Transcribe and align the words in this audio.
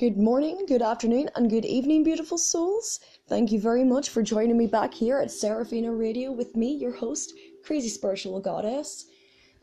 Good 0.00 0.16
morning, 0.16 0.64
good 0.66 0.80
afternoon, 0.80 1.28
and 1.36 1.50
good 1.50 1.66
evening, 1.66 2.04
beautiful 2.04 2.38
souls. 2.38 3.00
Thank 3.28 3.52
you 3.52 3.60
very 3.60 3.84
much 3.84 4.08
for 4.08 4.22
joining 4.22 4.56
me 4.56 4.66
back 4.66 4.94
here 4.94 5.18
at 5.18 5.30
Seraphina 5.30 5.92
Radio 5.92 6.32
with 6.32 6.56
me, 6.56 6.72
your 6.72 6.94
host, 6.94 7.34
Crazy 7.62 7.90
Spiritual 7.90 8.40
Goddess. 8.40 9.04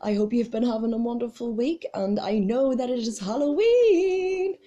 I 0.00 0.14
hope 0.14 0.32
you've 0.32 0.52
been 0.52 0.62
having 0.62 0.92
a 0.92 0.96
wonderful 0.96 1.52
week, 1.52 1.84
and 1.92 2.20
I 2.20 2.38
know 2.38 2.72
that 2.72 2.88
it 2.88 3.00
is 3.00 3.18
Halloween. 3.18 4.58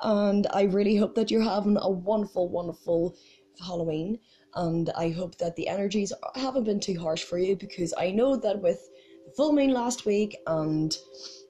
And 0.00 0.48
I 0.52 0.62
really 0.62 0.96
hope 0.96 1.14
that 1.14 1.30
you're 1.30 1.40
having 1.40 1.78
a 1.80 1.88
wonderful, 1.88 2.48
wonderful 2.48 3.16
Halloween. 3.64 4.18
And 4.56 4.90
I 4.96 5.10
hope 5.10 5.38
that 5.38 5.54
the 5.54 5.68
energies 5.68 6.12
haven't 6.34 6.64
been 6.64 6.80
too 6.80 6.98
harsh 6.98 7.22
for 7.22 7.38
you 7.38 7.54
because 7.54 7.94
I 7.96 8.10
know 8.10 8.34
that 8.38 8.60
with 8.60 8.80
the 9.24 9.30
full 9.36 9.52
moon 9.52 9.70
last 9.70 10.04
week 10.04 10.36
and 10.48 10.96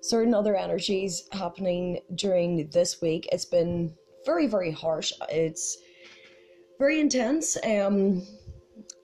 certain 0.01 0.35
other 0.35 0.57
energies 0.57 1.29
happening 1.33 2.01
during 2.15 2.69
this 2.71 3.01
week. 3.01 3.29
It's 3.33 3.45
been 3.45 3.95
very, 4.25 4.47
very 4.47 4.71
harsh. 4.71 5.13
It's 5.31 5.79
very 6.79 7.01
intense. 7.01 7.57
Um, 7.65 8.27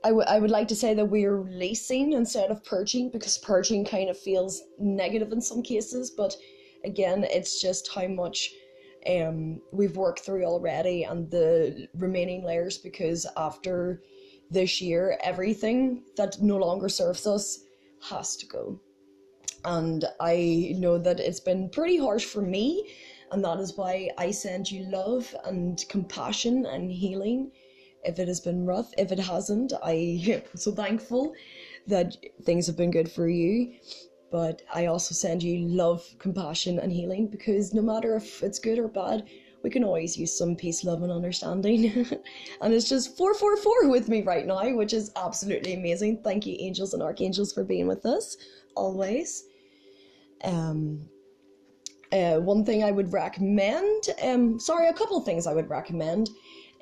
I, 0.05 0.09
w- 0.09 0.27
I 0.29 0.39
would 0.39 0.51
like 0.51 0.69
to 0.69 0.77
say 0.77 0.95
that 0.95 1.05
we're 1.05 1.43
releasing 1.43 2.13
instead 2.13 2.51
of 2.51 2.65
purging 2.65 3.11
because 3.11 3.39
purging 3.39 3.85
kind 3.85 4.11
of 4.11 4.19
feels 4.19 4.63
negative 4.79 5.33
in 5.33 5.41
some 5.41 5.63
cases, 5.63 6.11
but 6.11 6.37
again, 6.85 7.25
it's 7.31 7.61
just 7.61 7.89
how 7.95 8.09
much 8.09 8.51
um, 9.09 9.61
we've 9.73 9.97
worked 9.97 10.21
through 10.21 10.45
already 10.45 11.05
and 11.05 11.31
the 11.31 11.89
remaining 11.95 12.45
layers 12.45 12.79
because 12.79 13.27
after 13.37 14.03
this 14.51 14.81
year, 14.81 15.19
everything 15.23 16.03
that 16.17 16.41
no 16.43 16.57
longer 16.59 16.89
serves 16.89 17.27
us 17.27 17.61
has 18.09 18.37
to 18.37 18.47
go 18.47 18.81
and 19.65 20.05
I 20.21 20.75
know 20.77 20.99
that 20.99 21.21
it's 21.21 21.41
been 21.41 21.69
pretty 21.69 21.97
harsh 21.97 22.25
for 22.25 22.43
me, 22.43 22.89
and 23.31 23.45
that 23.45 23.59
is 23.59 23.77
why 23.77 24.11
I 24.19 24.31
send 24.31 24.71
you 24.71 24.85
love 24.91 25.35
and 25.45 25.83
compassion 25.89 26.67
and 26.67 26.91
healing. 26.91 27.53
If 28.05 28.19
it 28.19 28.29
has 28.29 28.41
been 28.41 28.67
rough, 28.67 28.93
if 28.99 29.13
it 29.13 29.21
hasn't, 29.21 29.73
I 29.83 30.21
am 30.29 30.43
so 30.57 30.73
thankful 30.73 31.35
that 31.87 32.17
things 32.43 32.67
have 32.67 32.77
been 32.77 32.91
good 32.91 33.11
for 33.11 33.29
you. 33.29 33.75
But 34.31 34.63
I 34.73 34.87
also 34.87 35.15
send 35.15 35.43
you 35.43 35.69
love, 35.69 36.05
compassion, 36.19 36.79
and 36.79 36.91
healing 36.91 37.29
because 37.29 37.75
no 37.75 37.83
matter 37.83 38.17
if 38.17 38.43
it's 38.43 38.59
good 38.59 38.79
or 38.79 38.89
bad, 38.89 39.29
we 39.63 39.71
can 39.71 39.85
always 39.85 40.17
use 40.17 40.37
some 40.37 40.57
peace, 40.57 40.85
love, 40.85 41.03
and 41.03 41.13
understanding. 41.13 41.85
and 42.61 42.75
it's 42.75 42.89
just 42.89 43.17
444 43.17 43.91
with 43.91 44.09
me 44.09 44.23
right 44.23 44.47
now, 44.47 44.75
which 44.75 44.93
is 44.93 45.13
absolutely 45.17 45.75
amazing. 45.75 46.23
Thank 46.25 46.47
you, 46.47 46.57
angels 46.59 46.95
and 46.95 47.03
archangels, 47.03 47.53
for 47.53 47.63
being 47.63 47.87
with 47.87 48.05
us 48.07 48.37
always. 48.75 49.45
Um, 50.45 51.09
uh, 52.13 52.37
one 52.37 52.65
thing 52.65 52.85
I 52.85 52.91
would 52.91 53.13
recommend, 53.13 54.05
um, 54.23 54.61
sorry, 54.61 54.89
a 54.89 54.93
couple 54.93 55.19
things 55.21 55.47
I 55.47 55.55
would 55.55 55.71
recommend 55.71 56.29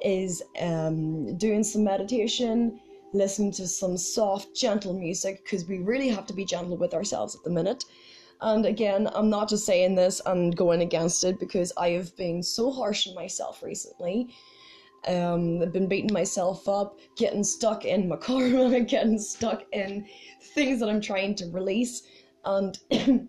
is 0.05 0.43
um, 0.61 1.37
doing 1.37 1.63
some 1.63 1.85
meditation, 1.85 2.81
listening 3.13 3.53
to 3.53 3.67
some 3.67 3.97
soft, 3.97 4.57
gentle 4.57 4.95
music, 4.95 5.45
because 5.45 5.67
we 5.67 5.79
really 5.79 6.09
have 6.09 6.27
to 6.27 6.33
be 6.33 6.45
gentle 6.45 6.77
with 6.77 6.95
ourselves 6.95 7.37
at 7.37 7.45
the 7.45 7.51
minute. 7.51 7.85
And 8.41 8.65
again, 8.65 9.09
I'm 9.15 9.29
not 9.29 9.49
just 9.49 9.67
saying 9.67 9.95
this 9.95 10.21
and 10.25 10.57
going 10.57 10.81
against 10.81 11.23
it 11.25 11.39
because 11.39 11.73
I 11.77 11.91
have 11.91 12.17
been 12.17 12.43
so 12.43 12.71
harsh 12.71 13.07
on 13.07 13.15
myself 13.15 13.63
recently. 13.63 14.29
Um, 15.07 15.63
I've 15.63 15.73
been 15.73 15.89
beating 15.89 16.13
myself 16.13 16.69
up, 16.69 16.99
getting 17.17 17.45
stuck 17.45 17.85
in 17.85 18.09
my 18.09 18.17
karma, 18.21 18.81
getting 18.81 19.19
stuck 19.19 19.65
in 19.73 20.07
things 20.55 20.81
that 20.81 20.89
I'm 20.89 21.01
trying 21.01 21.35
to 21.37 21.47
release. 21.51 22.03
And 22.45 22.79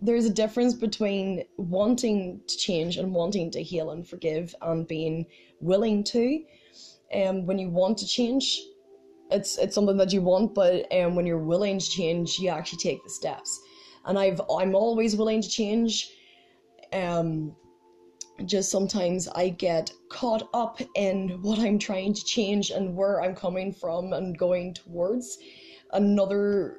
there's 0.00 0.26
a 0.26 0.30
difference 0.30 0.74
between 0.74 1.44
wanting 1.56 2.40
to 2.46 2.56
change 2.56 2.96
and 2.96 3.12
wanting 3.12 3.50
to 3.52 3.62
heal 3.62 3.90
and 3.90 4.06
forgive 4.06 4.54
and 4.62 4.86
being 4.86 5.26
willing 5.60 6.04
to. 6.04 6.44
And 7.10 7.40
um, 7.40 7.46
when 7.46 7.58
you 7.58 7.70
want 7.70 7.98
to 7.98 8.06
change, 8.06 8.60
it's 9.30 9.58
it's 9.58 9.74
something 9.74 9.96
that 9.96 10.12
you 10.12 10.22
want, 10.22 10.54
but 10.54 10.92
um, 10.92 11.14
when 11.14 11.26
you're 11.26 11.38
willing 11.38 11.78
to 11.78 11.90
change, 11.90 12.38
you 12.38 12.48
actually 12.48 12.78
take 12.78 13.02
the 13.02 13.10
steps. 13.10 13.60
And 14.04 14.18
I've 14.18 14.40
I'm 14.50 14.74
always 14.74 15.16
willing 15.16 15.42
to 15.42 15.48
change. 15.48 16.10
Um, 16.92 17.56
just 18.44 18.70
sometimes 18.70 19.28
I 19.28 19.48
get 19.48 19.90
caught 20.10 20.48
up 20.52 20.80
in 20.94 21.40
what 21.42 21.58
I'm 21.58 21.78
trying 21.78 22.12
to 22.12 22.24
change 22.24 22.70
and 22.70 22.94
where 22.94 23.22
I'm 23.22 23.34
coming 23.34 23.72
from 23.72 24.12
and 24.12 24.36
going 24.36 24.74
towards 24.74 25.38
another 25.92 26.78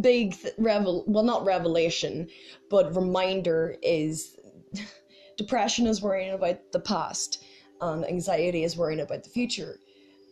big 0.00 0.36
revel 0.58 1.04
well 1.06 1.24
not 1.24 1.44
revelation 1.44 2.28
but 2.68 2.94
reminder 2.94 3.76
is 3.82 4.36
depression 5.36 5.86
is 5.86 6.02
worrying 6.02 6.32
about 6.32 6.58
the 6.72 6.80
past 6.80 7.44
and 7.80 8.04
anxiety 8.04 8.62
is 8.62 8.76
worrying 8.76 9.00
about 9.00 9.24
the 9.24 9.30
future. 9.30 9.78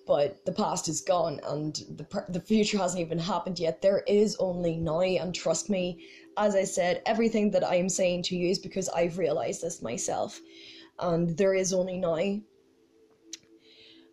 But 0.06 0.44
the 0.46 0.52
past 0.52 0.88
is 0.88 1.02
gone 1.02 1.40
and 1.46 1.74
the, 1.96 2.24
the 2.30 2.40
future 2.40 2.78
hasn't 2.78 3.00
even 3.00 3.18
happened 3.18 3.58
yet. 3.58 3.82
There 3.82 4.02
is 4.06 4.36
only 4.38 4.76
now 4.76 5.00
and 5.00 5.34
trust 5.34 5.68
me 5.70 6.06
as 6.38 6.54
i 6.54 6.62
said 6.62 7.02
everything 7.04 7.50
that 7.50 7.64
i 7.64 7.74
am 7.74 7.88
saying 7.88 8.22
to 8.22 8.36
you 8.36 8.48
is 8.48 8.60
because 8.60 8.88
i've 8.90 9.18
realized 9.18 9.60
this 9.60 9.82
myself 9.82 10.40
and 11.00 11.36
there 11.36 11.54
is 11.54 11.72
only 11.72 11.98
now. 11.98 12.40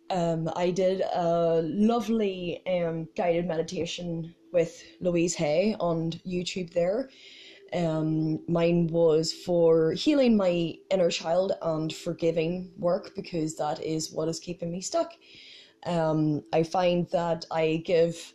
Um, 0.08 0.48
I 0.54 0.70
did 0.70 1.00
a 1.00 1.62
lovely 1.64 2.62
um, 2.66 3.08
guided 3.16 3.46
meditation 3.46 4.34
with 4.56 4.82
Louise 5.00 5.34
Hay 5.34 5.76
on 5.80 6.12
YouTube 6.26 6.72
there. 6.72 7.10
Um, 7.74 8.40
mine 8.48 8.86
was 8.86 9.30
for 9.30 9.92
healing 9.92 10.34
my 10.34 10.78
inner 10.90 11.10
child 11.10 11.52
and 11.60 11.92
forgiving 11.92 12.72
work 12.78 13.14
because 13.14 13.54
that 13.56 13.82
is 13.82 14.10
what 14.12 14.28
is 14.28 14.40
keeping 14.40 14.72
me 14.72 14.80
stuck. 14.80 15.12
Um, 15.84 16.42
I 16.54 16.62
find 16.62 17.06
that 17.10 17.44
I 17.50 17.82
give 17.84 18.32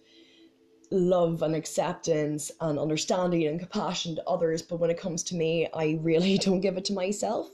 love 0.91 1.41
and 1.41 1.55
acceptance 1.55 2.51
and 2.61 2.77
understanding 2.77 3.47
and 3.47 3.59
compassion 3.59 4.15
to 4.17 4.29
others, 4.29 4.61
but 4.61 4.79
when 4.79 4.91
it 4.91 4.99
comes 4.99 5.23
to 5.23 5.35
me, 5.35 5.67
I 5.73 5.97
really 6.03 6.37
don't 6.45 6.61
give 6.61 6.77
it 6.77 6.85
to 6.85 6.93
myself. 6.93 7.49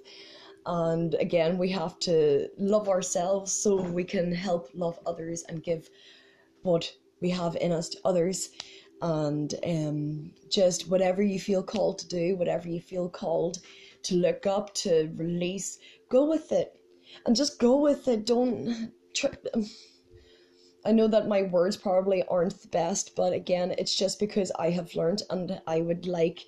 And 0.66 1.13
again, 1.13 1.57
we 1.57 1.69
have 1.69 1.99
to 1.99 2.49
love 2.57 2.89
ourselves 2.89 3.53
so 3.53 3.81
we 3.81 4.03
can 4.03 4.34
help 4.34 4.67
love 4.73 4.99
others 5.05 5.44
and 5.47 5.63
give 5.63 5.89
what 6.63 6.91
we 7.22 7.29
have 7.29 7.55
in 7.57 7.72
us 7.72 7.89
to 7.89 8.00
others 8.05 8.50
and 9.01 9.53
um, 9.63 10.31
just 10.50 10.89
whatever 10.89 11.22
you 11.22 11.39
feel 11.39 11.63
called 11.63 12.00
to 12.00 12.07
do, 12.07 12.35
whatever 12.35 12.67
you 12.67 12.81
feel 12.81 13.09
called 13.09 13.59
to 14.03 14.16
look 14.16 14.45
up, 14.45 14.73
to 14.73 15.11
release, 15.16 15.79
go 16.09 16.29
with 16.29 16.51
it. 16.51 16.79
And 17.25 17.35
just 17.35 17.59
go 17.59 17.78
with 17.78 18.07
it. 18.07 18.25
Don't. 18.25 18.91
Try, 19.13 19.31
I 20.85 20.91
know 20.91 21.07
that 21.07 21.28
my 21.28 21.41
words 21.41 21.75
probably 21.75 22.23
aren't 22.29 22.61
the 22.61 22.67
best, 22.69 23.16
but 23.16 23.34
again, 23.34 23.73
it's 23.78 23.95
just 23.95 24.19
because 24.19 24.51
I 24.57 24.69
have 24.69 24.95
learned 24.95 25.23
and 25.29 25.61
I 25.67 25.81
would 25.81 26.05
like 26.05 26.45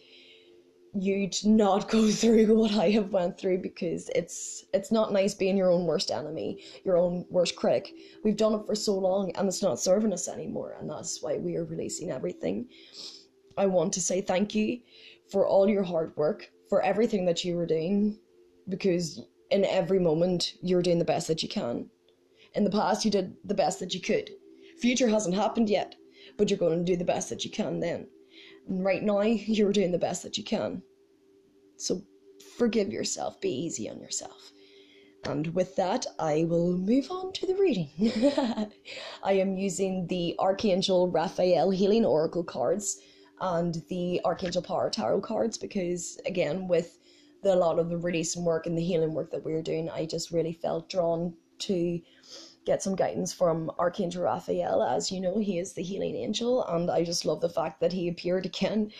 you 0.93 1.29
to 1.29 1.49
not 1.49 1.89
go 1.89 2.09
through 2.11 2.55
what 2.55 2.71
I 2.71 2.89
have 2.91 3.11
went 3.11 3.37
through 3.37 3.59
because 3.59 4.09
it's 4.15 4.65
it's 4.73 4.91
not 4.91 5.13
nice 5.13 5.33
being 5.33 5.57
your 5.57 5.71
own 5.71 5.85
worst 5.85 6.11
enemy, 6.11 6.63
your 6.83 6.97
own 6.97 7.25
worst 7.29 7.55
critic. 7.55 7.93
We've 8.23 8.37
done 8.37 8.53
it 8.53 8.65
for 8.65 8.75
so 8.75 8.97
long 8.97 9.31
and 9.35 9.47
it's 9.47 9.61
not 9.61 9.79
serving 9.79 10.13
us 10.13 10.27
anymore 10.27 10.75
and 10.79 10.89
that's 10.89 11.21
why 11.21 11.37
we 11.37 11.55
are 11.55 11.65
releasing 11.65 12.11
everything. 12.11 12.67
I 13.57 13.65
want 13.65 13.93
to 13.93 14.01
say 14.01 14.21
thank 14.21 14.55
you 14.55 14.79
for 15.29 15.45
all 15.45 15.69
your 15.69 15.83
hard 15.83 16.15
work, 16.17 16.49
for 16.69 16.81
everything 16.81 17.25
that 17.25 17.43
you 17.43 17.55
were 17.55 17.65
doing 17.65 18.17
because 18.67 19.21
in 19.51 19.65
every 19.65 19.99
moment 19.99 20.53
you're 20.61 20.81
doing 20.81 20.99
the 20.99 21.05
best 21.05 21.27
that 21.27 21.43
you 21.43 21.49
can. 21.49 21.89
In 22.55 22.63
the 22.63 22.69
past 22.69 23.05
you 23.05 23.11
did 23.11 23.35
the 23.43 23.53
best 23.53 23.79
that 23.79 23.93
you 23.93 24.01
could. 24.01 24.31
Future 24.79 25.09
hasn't 25.09 25.35
happened 25.35 25.69
yet, 25.69 25.95
but 26.37 26.49
you're 26.49 26.57
going 26.57 26.79
to 26.79 26.91
do 26.91 26.97
the 26.97 27.05
best 27.05 27.29
that 27.29 27.43
you 27.43 27.51
can 27.51 27.79
then. 27.79 28.07
Right 28.69 29.03
now, 29.03 29.21
you're 29.21 29.73
doing 29.73 29.91
the 29.91 29.97
best 29.97 30.23
that 30.23 30.37
you 30.37 30.43
can. 30.43 30.81
So 31.77 32.03
forgive 32.57 32.91
yourself, 32.91 33.41
be 33.41 33.49
easy 33.49 33.89
on 33.89 33.99
yourself. 33.99 34.51
And 35.25 35.47
with 35.53 35.75
that, 35.75 36.05
I 36.17 36.45
will 36.45 36.77
move 36.77 37.11
on 37.11 37.33
to 37.33 37.45
the 37.45 37.55
reading. 37.55 37.89
I 39.23 39.33
am 39.33 39.57
using 39.57 40.07
the 40.07 40.35
Archangel 40.39 41.09
Raphael 41.09 41.71
Healing 41.71 42.05
Oracle 42.05 42.43
cards 42.43 43.01
and 43.41 43.83
the 43.89 44.21
Archangel 44.23 44.61
Power 44.61 44.89
Tarot 44.89 45.21
cards 45.21 45.57
because, 45.57 46.19
again, 46.25 46.67
with 46.67 46.99
the, 47.43 47.53
a 47.53 47.55
lot 47.55 47.79
of 47.79 47.89
the 47.89 47.97
releasing 47.97 48.45
work 48.45 48.65
and 48.65 48.77
the 48.77 48.83
healing 48.83 49.13
work 49.13 49.31
that 49.31 49.43
we 49.43 49.53
are 49.53 49.61
doing, 49.61 49.89
I 49.89 50.05
just 50.05 50.31
really 50.31 50.53
felt 50.53 50.89
drawn 50.89 51.33
to 51.59 51.99
get 52.65 52.83
some 52.83 52.95
guidance 52.95 53.33
from 53.33 53.71
Archangel 53.79 54.23
Raphael. 54.23 54.83
As 54.83 55.11
you 55.11 55.21
know, 55.21 55.39
he 55.39 55.59
is 55.59 55.73
the 55.73 55.83
healing 55.83 56.15
angel, 56.15 56.65
and 56.65 56.89
I 56.91 57.03
just 57.03 57.25
love 57.25 57.41
the 57.41 57.49
fact 57.49 57.79
that 57.79 57.93
he 57.93 58.07
appeared 58.07 58.45
again 58.45 58.91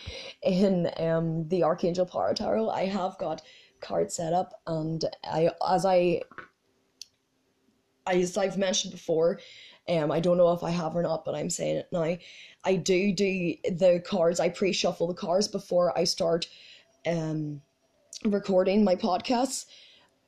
in 0.42 0.90
um, 0.96 1.48
the 1.48 1.62
Archangel 1.62 2.06
Power 2.06 2.34
Tarot. 2.34 2.70
I 2.70 2.86
have 2.86 3.18
got 3.18 3.42
cards 3.80 4.16
set 4.16 4.32
up, 4.32 4.60
and 4.66 5.04
I, 5.24 5.50
as 5.68 5.84
I, 5.84 6.22
as 8.06 8.36
I've 8.36 8.58
mentioned 8.58 8.92
before, 8.92 9.40
um, 9.88 10.10
I 10.10 10.20
don't 10.20 10.36
know 10.36 10.52
if 10.52 10.62
I 10.62 10.70
have 10.70 10.94
or 10.94 11.02
not, 11.02 11.24
but 11.24 11.34
I'm 11.34 11.50
saying 11.50 11.76
it 11.76 11.88
now. 11.92 12.16
I 12.64 12.76
do 12.76 13.12
do 13.12 13.54
the 13.64 14.02
cards. 14.04 14.38
I 14.38 14.50
pre-shuffle 14.50 15.06
the 15.06 15.14
cards 15.14 15.48
before 15.48 15.96
I 15.98 16.04
start, 16.04 16.48
um, 17.06 17.62
recording 18.24 18.84
my 18.84 18.96
podcasts, 18.96 19.66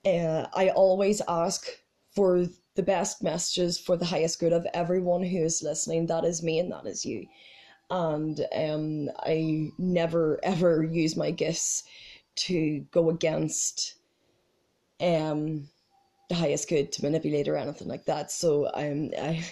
uh, 0.04 0.46
I 0.54 0.70
always 0.70 1.20
ask 1.28 1.66
for 2.14 2.46
the 2.74 2.82
best 2.82 3.22
messages 3.22 3.78
for 3.78 3.96
the 3.96 4.04
highest 4.04 4.40
good 4.40 4.52
of 4.52 4.66
everyone 4.72 5.22
who 5.22 5.38
is 5.38 5.62
listening. 5.62 6.06
That 6.06 6.24
is 6.24 6.42
me 6.42 6.58
and 6.58 6.72
that 6.72 6.86
is 6.86 7.04
you. 7.04 7.26
And 7.90 8.40
um, 8.54 9.10
I 9.20 9.70
never 9.78 10.40
ever 10.42 10.82
use 10.82 11.16
my 11.16 11.30
gifts 11.30 11.84
to 12.34 12.80
go 12.90 13.10
against 13.10 13.96
um, 15.00 15.68
the 16.28 16.34
highest 16.34 16.68
good 16.68 16.92
to 16.92 17.02
manipulate 17.02 17.48
or 17.48 17.56
anything 17.56 17.88
like 17.88 18.06
that. 18.06 18.30
So 18.30 18.70
um, 18.72 19.10
I 19.20 19.44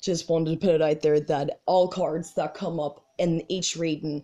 just 0.00 0.30
wanted 0.30 0.58
to 0.58 0.66
put 0.66 0.74
it 0.74 0.82
out 0.82 1.02
there 1.02 1.20
that 1.20 1.60
all 1.66 1.88
cards 1.88 2.32
that 2.34 2.54
come 2.54 2.80
up 2.80 3.04
in 3.18 3.44
each 3.50 3.76
reading 3.76 4.22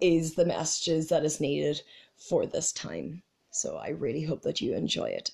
is 0.00 0.34
the 0.34 0.44
messages 0.44 1.08
that 1.08 1.24
is 1.24 1.40
needed 1.40 1.80
for 2.16 2.44
this 2.44 2.72
time. 2.72 3.22
So 3.50 3.76
I 3.76 3.88
really 3.88 4.22
hope 4.22 4.42
that 4.42 4.60
you 4.60 4.74
enjoy 4.74 5.08
it. 5.08 5.30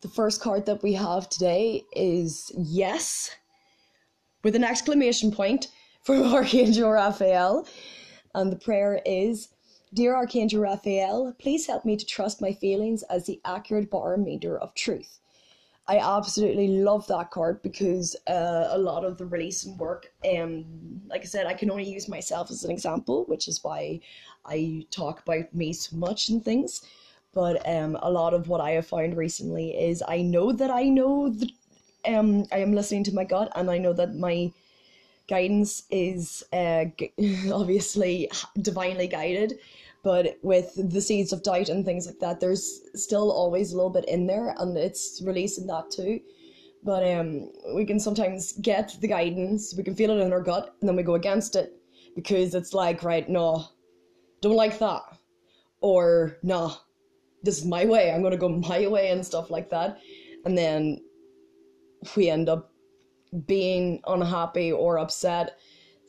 The 0.00 0.08
first 0.08 0.40
card 0.40 0.64
that 0.64 0.82
we 0.82 0.94
have 0.94 1.28
today 1.28 1.84
is 1.92 2.50
Yes, 2.56 3.36
with 4.42 4.56
an 4.56 4.64
exclamation 4.64 5.30
point 5.30 5.68
from 6.02 6.22
Archangel 6.34 6.90
Raphael. 6.90 7.66
And 8.34 8.50
the 8.50 8.56
prayer 8.56 9.02
is 9.04 9.48
Dear 9.92 10.14
Archangel 10.14 10.62
Raphael, 10.62 11.34
please 11.38 11.66
help 11.66 11.84
me 11.84 11.96
to 11.96 12.06
trust 12.06 12.40
my 12.40 12.54
feelings 12.54 13.02
as 13.04 13.26
the 13.26 13.42
accurate 13.44 13.90
barometer 13.90 14.58
of 14.58 14.74
truth. 14.74 15.20
I 15.86 15.98
absolutely 15.98 16.68
love 16.68 17.06
that 17.08 17.30
card 17.30 17.60
because 17.60 18.16
uh, 18.26 18.68
a 18.70 18.78
lot 18.78 19.04
of 19.04 19.18
the 19.18 19.26
releasing 19.26 19.76
work, 19.76 20.12
um, 20.32 20.64
like 21.08 21.22
I 21.22 21.24
said, 21.24 21.46
I 21.46 21.54
can 21.54 21.70
only 21.70 21.90
use 21.90 22.08
myself 22.08 22.50
as 22.50 22.64
an 22.64 22.70
example, 22.70 23.24
which 23.26 23.48
is 23.48 23.62
why 23.62 24.00
I 24.46 24.86
talk 24.90 25.20
about 25.20 25.54
me 25.54 25.74
so 25.74 25.96
much 25.96 26.30
and 26.30 26.42
things. 26.42 26.80
But 27.32 27.66
um, 27.68 27.96
a 28.02 28.10
lot 28.10 28.34
of 28.34 28.48
what 28.48 28.60
I 28.60 28.72
have 28.72 28.86
found 28.86 29.16
recently 29.16 29.70
is 29.70 30.02
I 30.06 30.22
know 30.22 30.52
that 30.52 30.70
I 30.70 30.84
know 30.84 31.28
that 31.28 31.50
um, 32.06 32.46
I 32.50 32.58
am 32.58 32.74
listening 32.74 33.04
to 33.04 33.14
my 33.14 33.24
gut, 33.24 33.52
and 33.54 33.70
I 33.70 33.78
know 33.78 33.92
that 33.92 34.16
my 34.16 34.52
guidance 35.28 35.84
is 35.90 36.42
uh, 36.52 36.86
obviously 37.52 38.28
divinely 38.60 39.06
guided 39.06 39.58
but 40.02 40.38
with 40.42 40.72
the 40.90 41.00
seeds 41.00 41.32
of 41.32 41.42
doubt 41.42 41.68
and 41.68 41.84
things 41.84 42.06
like 42.06 42.18
that 42.20 42.40
there's 42.40 42.80
still 42.94 43.30
always 43.30 43.72
a 43.72 43.76
little 43.76 43.90
bit 43.90 44.08
in 44.08 44.26
there 44.26 44.54
and 44.58 44.76
it's 44.76 45.22
releasing 45.24 45.66
that 45.66 45.90
too. 45.90 46.20
But 46.82 47.06
um 47.10 47.50
we 47.74 47.84
can 47.84 48.00
sometimes 48.00 48.52
get 48.52 48.96
the 49.00 49.08
guidance 49.08 49.74
we 49.76 49.84
can 49.84 49.94
feel 49.94 50.10
it 50.10 50.22
in 50.24 50.32
our 50.32 50.40
gut 50.40 50.74
and 50.80 50.88
then 50.88 50.96
we 50.96 51.02
go 51.02 51.14
against 51.14 51.54
it 51.54 51.74
because 52.14 52.54
it's 52.54 52.72
like 52.72 53.02
right 53.02 53.28
no 53.28 53.66
don't 54.40 54.56
like 54.56 54.78
that 54.78 55.02
or 55.82 56.38
nah 56.42 56.74
this 57.42 57.58
is 57.58 57.64
my 57.64 57.84
way 57.84 58.10
i'm 58.10 58.22
gonna 58.22 58.36
go 58.36 58.48
my 58.48 58.86
way 58.86 59.10
and 59.10 59.24
stuff 59.24 59.50
like 59.50 59.70
that 59.70 59.98
and 60.44 60.56
then 60.56 61.00
we 62.16 62.30
end 62.30 62.48
up 62.48 62.72
being 63.46 64.00
unhappy 64.06 64.72
or 64.72 64.98
upset 64.98 65.58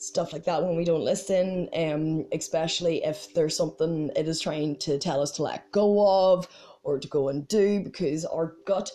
stuff 0.01 0.33
like 0.33 0.43
that 0.45 0.63
when 0.63 0.75
we 0.75 0.83
don't 0.83 1.05
listen, 1.05 1.69
um, 1.75 2.25
especially 2.31 3.03
if 3.03 3.33
there's 3.35 3.55
something 3.55 4.09
it 4.15 4.27
is 4.27 4.41
trying 4.41 4.75
to 4.75 4.97
tell 4.97 5.21
us 5.21 5.31
to 5.31 5.43
let 5.43 5.71
go 5.71 6.33
of 6.33 6.47
or 6.83 6.99
to 6.99 7.07
go 7.07 7.29
and 7.29 7.47
do, 7.47 7.81
because 7.81 8.25
our 8.25 8.55
gut 8.65 8.89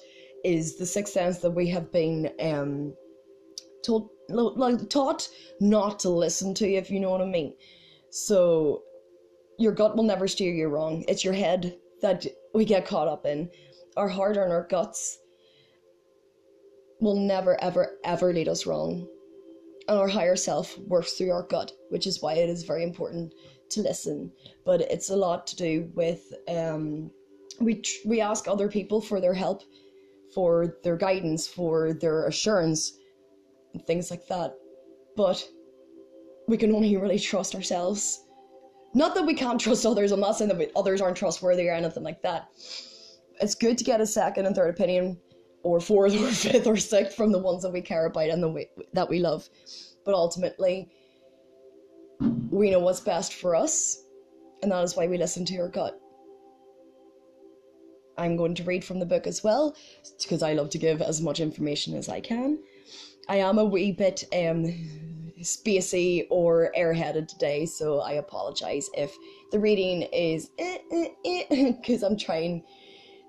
is 0.45 0.77
the 0.77 0.87
sixth 0.87 1.13
sense 1.13 1.39
that 1.39 1.51
we 1.51 1.69
have 1.69 1.93
been 1.93 2.31
um, 2.41 2.93
told, 3.85 4.11
like, 4.29 4.89
taught 4.91 5.29
not 5.61 6.01
to 6.01 6.09
listen 6.09 6.53
to, 6.55 6.69
if 6.69 6.91
you 6.91 6.99
know 6.99 7.11
what 7.11 7.21
I 7.21 7.27
mean. 7.27 7.55
So 8.11 8.83
your 9.59 9.73
gut 9.73 9.97
will 9.97 10.05
never 10.05 10.27
steer 10.27 10.53
you 10.53 10.67
wrong. 10.67 11.05
It's 11.07 11.23
your 11.23 11.35
head 11.35 11.77
that 12.03 12.27
we 12.55 12.65
get 12.65 12.87
caught 12.87 13.09
up 13.09 13.27
in. 13.27 13.51
Our 13.97 14.09
heart 14.09 14.37
and 14.37 14.53
our 14.53 14.67
guts 14.69 15.19
will 17.01 17.17
never, 17.17 17.61
ever, 17.63 17.97
ever 18.05 18.33
lead 18.33 18.49
us 18.49 18.67
wrong 18.67 19.07
and 19.89 19.99
our 19.99 20.09
higher 20.09 20.37
self 20.37 20.79
works 20.79 21.13
through 21.13 21.31
our 21.31 21.43
gut, 21.43 21.73
which 21.91 22.07
is 22.07 22.23
why 22.23 22.35
it 22.35 22.49
is 22.49 22.65
very 22.65 22.83
important 22.83 23.33
to 23.71 23.83
listen. 23.83 24.33
But 24.65 24.81
it's 24.83 25.11
a 25.11 25.17
lot 25.17 25.47
to 25.49 25.57
do 25.57 25.91
with 25.95 26.33
um, 26.49 27.11
we 27.61 27.77
tr- 27.77 28.09
we 28.09 28.21
ask 28.21 28.49
other 28.49 28.69
people 28.69 29.01
for 29.01 29.21
their 29.21 29.35
help, 29.35 29.63
for 30.35 30.77
their 30.83 30.97
guidance, 30.97 31.47
for 31.47 31.93
their 31.95 32.27
assurance, 32.27 32.99
and 33.75 33.85
things 33.87 34.11
like 34.11 34.27
that. 34.29 34.55
But 35.17 35.47
we 36.49 36.57
can 36.57 36.75
only 36.75 36.97
really 36.97 37.19
trust 37.19 37.55
ourselves. 37.55 38.23
Not 38.97 39.15
that 39.15 39.27
we 39.27 39.35
can't 39.35 39.61
trust 39.61 39.85
others. 39.85 40.11
I'm 40.11 40.21
not 40.21 40.39
saying 40.39 40.49
that 40.49 40.57
we, 40.57 40.69
others 40.75 41.03
aren't 41.03 41.19
trustworthy 41.19 41.69
or 41.69 41.75
anything 41.75 42.03
like 42.03 42.23
that. 42.23 42.49
It's 43.43 43.55
good 43.55 43.77
to 43.77 43.85
get 43.85 44.01
a 44.01 44.07
second 44.07 44.47
and 44.47 44.57
third 44.57 44.71
opinion 44.71 45.19
or 45.63 45.81
fourth 45.81 46.19
or 46.19 46.29
fifth 46.33 46.67
or 46.67 46.79
sixth 46.79 47.15
from 47.15 47.31
the 47.31 47.39
ones 47.39 47.63
that 47.63 47.75
we 47.75 47.83
care 47.83 48.07
about 48.07 48.31
and 48.31 48.43
the 48.43 48.49
way, 48.49 48.71
that 48.95 49.11
we 49.11 49.19
love. 49.19 49.51
But 50.07 50.15
ultimately, 50.15 50.89
we 52.49 52.71
know 52.71 52.79
what's 52.79 53.01
best 53.01 53.35
for 53.35 53.55
us, 53.55 54.03
and 54.63 54.73
that 54.73 54.83
is 54.83 54.97
why 54.97 55.07
we 55.07 55.19
listen 55.19 55.45
to 55.45 55.59
our 55.59 55.69
gut. 55.69 56.01
I'm 58.17 58.39
going 58.39 58.55
to 58.55 58.65
read 58.65 58.83
from 58.83 58.99
the 58.99 59.05
book 59.05 59.27
as 59.27 59.45
well, 59.45 59.77
because 60.23 60.43
I 60.43 60.55
love 60.55 60.71
to 60.71 60.79
give 60.79 61.03
as 61.03 61.21
much 61.21 61.39
information 61.39 61.95
as 61.95 62.09
I 62.09 62.21
can. 62.21 62.61
I 63.29 63.37
am 63.37 63.59
a 63.59 63.65
wee 63.67 63.93
bit 63.93 64.25
um, 64.33 65.06
spacey 65.47 66.27
or 66.31 66.73
airheaded 66.77 67.29
today, 67.29 67.67
so 67.67 68.01
I 68.01 68.13
apologize 68.13 68.91
if 68.95 69.17
the 69.53 69.59
reading 69.59 70.03
is 70.03 70.51
eh, 70.59 70.79
eh, 70.93 71.09
eh, 71.25 71.73
because 71.81 72.03
I'm 72.03 72.17
trying 72.17 72.65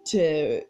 to 0.05 0.61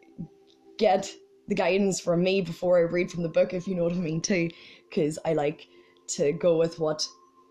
get 0.78 1.10
the 1.48 1.54
guidance 1.54 2.00
from 2.00 2.22
me 2.22 2.42
before 2.42 2.78
I 2.78 2.82
read 2.82 3.10
from 3.10 3.22
the 3.22 3.28
book, 3.28 3.54
if 3.54 3.66
you 3.66 3.74
know 3.74 3.84
what 3.84 3.92
I 3.92 3.96
mean, 3.96 4.20
too, 4.20 4.50
because 4.88 5.18
I 5.24 5.32
like 5.32 5.66
to 6.08 6.32
go 6.32 6.56
with 6.56 6.78
what 6.78 7.06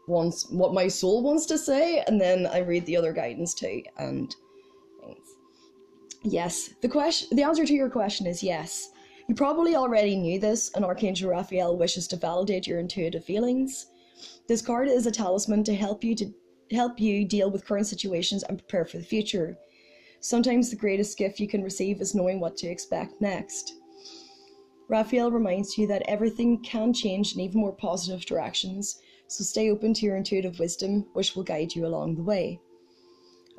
wants 0.07 0.49
what 0.49 0.73
my 0.73 0.88
soul 0.88 1.23
wants 1.23 1.45
to 1.47 1.57
say, 1.57 2.03
and 2.07 2.21
then 2.21 2.47
I 2.47 2.59
read 2.59 2.85
the 2.85 2.97
other 2.97 3.13
guidance 3.13 3.53
too. 3.53 3.81
And. 3.97 4.33
Yes, 6.23 6.71
the 6.81 6.89
question, 6.89 7.29
the 7.38 7.44
answer 7.44 7.65
to 7.65 7.73
your 7.73 7.89
question 7.89 8.27
is 8.27 8.44
yes. 8.44 8.89
You 9.27 9.35
probably 9.35 9.75
already 9.75 10.15
knew 10.15 10.39
this, 10.39 10.71
and 10.74 10.85
Archangel 10.85 11.29
Raphael 11.29 11.75
wishes 11.75 12.07
to 12.07 12.15
validate 12.15 12.65
your 12.65 12.79
intuitive 12.79 13.25
feelings. 13.25 13.88
This 14.47 14.62
card 14.62 14.88
is 14.88 15.06
a 15.06 15.12
talisman 15.12 15.65
to 15.65 15.75
help 15.75 16.01
you 16.01 16.15
to 16.15 16.33
help 16.71 16.97
you 16.97 17.25
deal 17.25 17.51
with 17.51 17.65
current 17.65 17.88
situations 17.88 18.44
and 18.44 18.57
prepare 18.57 18.85
for 18.85 18.97
the 18.97 19.03
future. 19.03 19.57
Sometimes 20.21 20.69
the 20.69 20.77
greatest 20.77 21.18
gift 21.18 21.41
you 21.41 21.47
can 21.47 21.62
receive 21.62 21.99
is 21.99 22.16
knowing 22.16 22.40
what 22.40 22.56
to 22.57 22.68
expect 22.68 23.19
next. 23.19 23.73
Raphael 24.87 25.30
reminds 25.30 25.78
you 25.78 25.87
that 25.87 26.04
everything 26.07 26.63
can 26.63 26.94
change 26.94 27.33
in 27.33 27.42
even 27.42 27.59
more 27.59 27.73
positive 27.73 28.25
directions, 28.25 28.97
so 29.28 29.44
stay 29.44 29.69
open 29.69 29.94
to 29.95 30.06
your 30.06 30.16
intuitive 30.16 30.57
wisdom, 30.57 31.06
which 31.11 31.35
will 31.35 31.44
guide 31.44 31.75
you 31.75 31.85
along 31.85 32.16
the 32.16 32.23
way. 32.23 32.61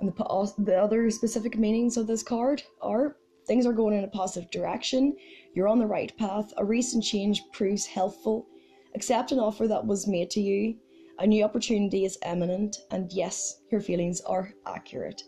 And 0.01 0.09
the, 0.09 0.55
the 0.57 0.81
other 0.83 1.11
specific 1.11 1.59
meanings 1.59 1.99
of 1.99 2.07
this 2.07 2.23
card 2.23 2.63
are 2.81 3.18
things 3.49 3.67
are 3.67 3.73
going 3.73 3.97
in 3.97 4.05
a 4.05 4.09
positive 4.09 4.51
direction, 4.51 5.17
you're 5.55 5.67
on 5.67 5.81
the 5.81 5.87
right 5.87 6.17
path, 6.17 6.53
a 6.59 6.65
recent 6.65 7.03
change 7.03 7.43
proves 7.53 7.87
helpful, 7.87 8.47
accept 8.95 9.33
an 9.33 9.41
offer 9.41 9.67
that 9.67 9.85
was 9.85 10.07
made 10.07 10.31
to 10.31 10.41
you, 10.41 10.77
a 11.19 11.27
new 11.27 11.43
opportunity 11.43 12.05
is 12.05 12.19
imminent, 12.25 12.77
and 12.93 13.11
yes, 13.13 13.63
your 13.73 13.81
feelings 13.81 14.21
are 14.21 14.53
accurate. 14.67 15.23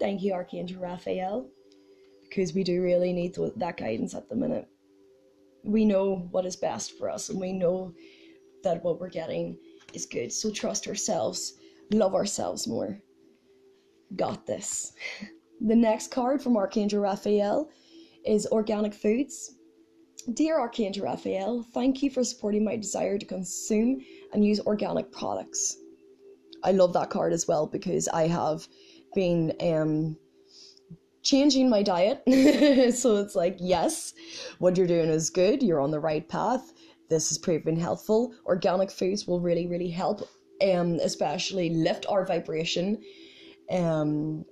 Thank 0.00 0.22
you, 0.22 0.32
Archangel 0.32 0.80
Raphael, 0.80 1.50
because 2.28 2.54
we 2.54 2.64
do 2.64 2.80
really 2.80 3.12
need 3.12 3.36
that 3.56 3.76
guidance 3.76 4.14
at 4.14 4.30
the 4.30 4.36
minute 4.36 4.68
we 5.66 5.84
know 5.84 6.28
what 6.30 6.46
is 6.46 6.56
best 6.56 6.96
for 6.96 7.10
us 7.10 7.28
and 7.28 7.40
we 7.40 7.52
know 7.52 7.92
that 8.62 8.82
what 8.82 9.00
we're 9.00 9.08
getting 9.08 9.58
is 9.92 10.06
good. 10.06 10.32
So 10.32 10.50
trust 10.50 10.86
ourselves, 10.86 11.54
love 11.92 12.14
ourselves 12.14 12.66
more. 12.66 12.98
Got 14.14 14.46
this. 14.46 14.92
The 15.60 15.76
next 15.76 16.10
card 16.10 16.42
from 16.42 16.56
Archangel 16.56 17.00
Raphael 17.00 17.70
is 18.24 18.46
Organic 18.48 18.92
Foods. 18.92 19.54
Dear 20.34 20.58
Archangel 20.58 21.04
Raphael, 21.04 21.64
thank 21.72 22.02
you 22.02 22.10
for 22.10 22.24
supporting 22.24 22.64
my 22.64 22.76
desire 22.76 23.16
to 23.16 23.24
consume 23.24 24.04
and 24.32 24.44
use 24.44 24.60
organic 24.60 25.10
products. 25.12 25.76
I 26.62 26.72
love 26.72 26.92
that 26.92 27.10
card 27.10 27.32
as 27.32 27.48
well 27.48 27.66
because 27.66 28.08
I 28.08 28.26
have 28.26 28.66
been 29.14 29.54
um, 29.60 30.16
changing 31.22 31.70
my 31.70 31.82
diet. 31.82 32.22
so 32.94 33.16
it's 33.16 33.34
like, 33.34 33.56
yes, 33.60 34.12
what 34.58 34.76
you're 34.76 34.86
doing 34.86 35.08
is 35.08 35.30
good. 35.30 35.62
You're 35.62 35.80
on 35.80 35.90
the 35.90 36.00
right 36.00 36.28
path. 36.28 36.72
This 37.08 37.30
is 37.30 37.38
proven 37.38 37.78
helpful. 37.78 38.34
Organic 38.44 38.90
foods 38.90 39.26
will 39.26 39.40
really, 39.40 39.66
really 39.66 39.90
help, 39.90 40.28
um, 40.60 40.98
especially 41.02 41.70
lift 41.70 42.04
our 42.08 42.26
vibration. 42.26 43.02
Um, 43.70 44.44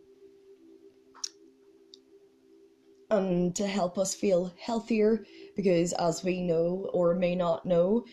and 3.16 3.54
to 3.56 3.66
help 3.66 3.98
us 3.98 4.14
feel 4.14 4.52
healthier 4.58 5.24
because 5.56 5.92
as 5.94 6.24
we 6.24 6.40
know 6.42 6.90
or 6.92 7.14
may 7.14 7.34
not 7.34 7.64
know 7.64 8.04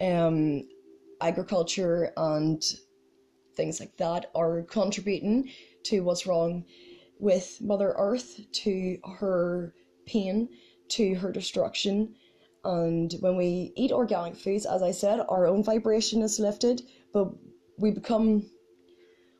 um, 0.00 0.62
agriculture 1.20 2.12
and 2.16 2.62
things 3.56 3.80
like 3.80 3.96
that 3.96 4.30
are 4.34 4.62
contributing 4.62 5.50
to 5.82 6.00
what's 6.00 6.26
wrong 6.26 6.64
with 7.18 7.58
Mother 7.60 7.94
Earth 7.96 8.40
to 8.52 8.98
her 9.18 9.74
pain, 10.06 10.48
to 10.88 11.14
her 11.14 11.30
destruction. 11.30 12.14
And 12.64 13.12
when 13.20 13.36
we 13.36 13.72
eat 13.76 13.92
organic 13.92 14.36
foods, 14.36 14.66
as 14.66 14.82
I 14.82 14.90
said, 14.90 15.20
our 15.28 15.46
own 15.46 15.62
vibration 15.62 16.22
is 16.22 16.40
lifted, 16.40 16.82
but 17.12 17.32
we 17.78 17.90
become 17.90 18.50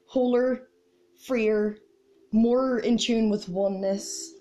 wholer, 0.06 0.68
freer, 1.24 1.78
more 2.32 2.78
in 2.78 2.96
tune 2.96 3.30
with 3.30 3.48
oneness, 3.48 4.32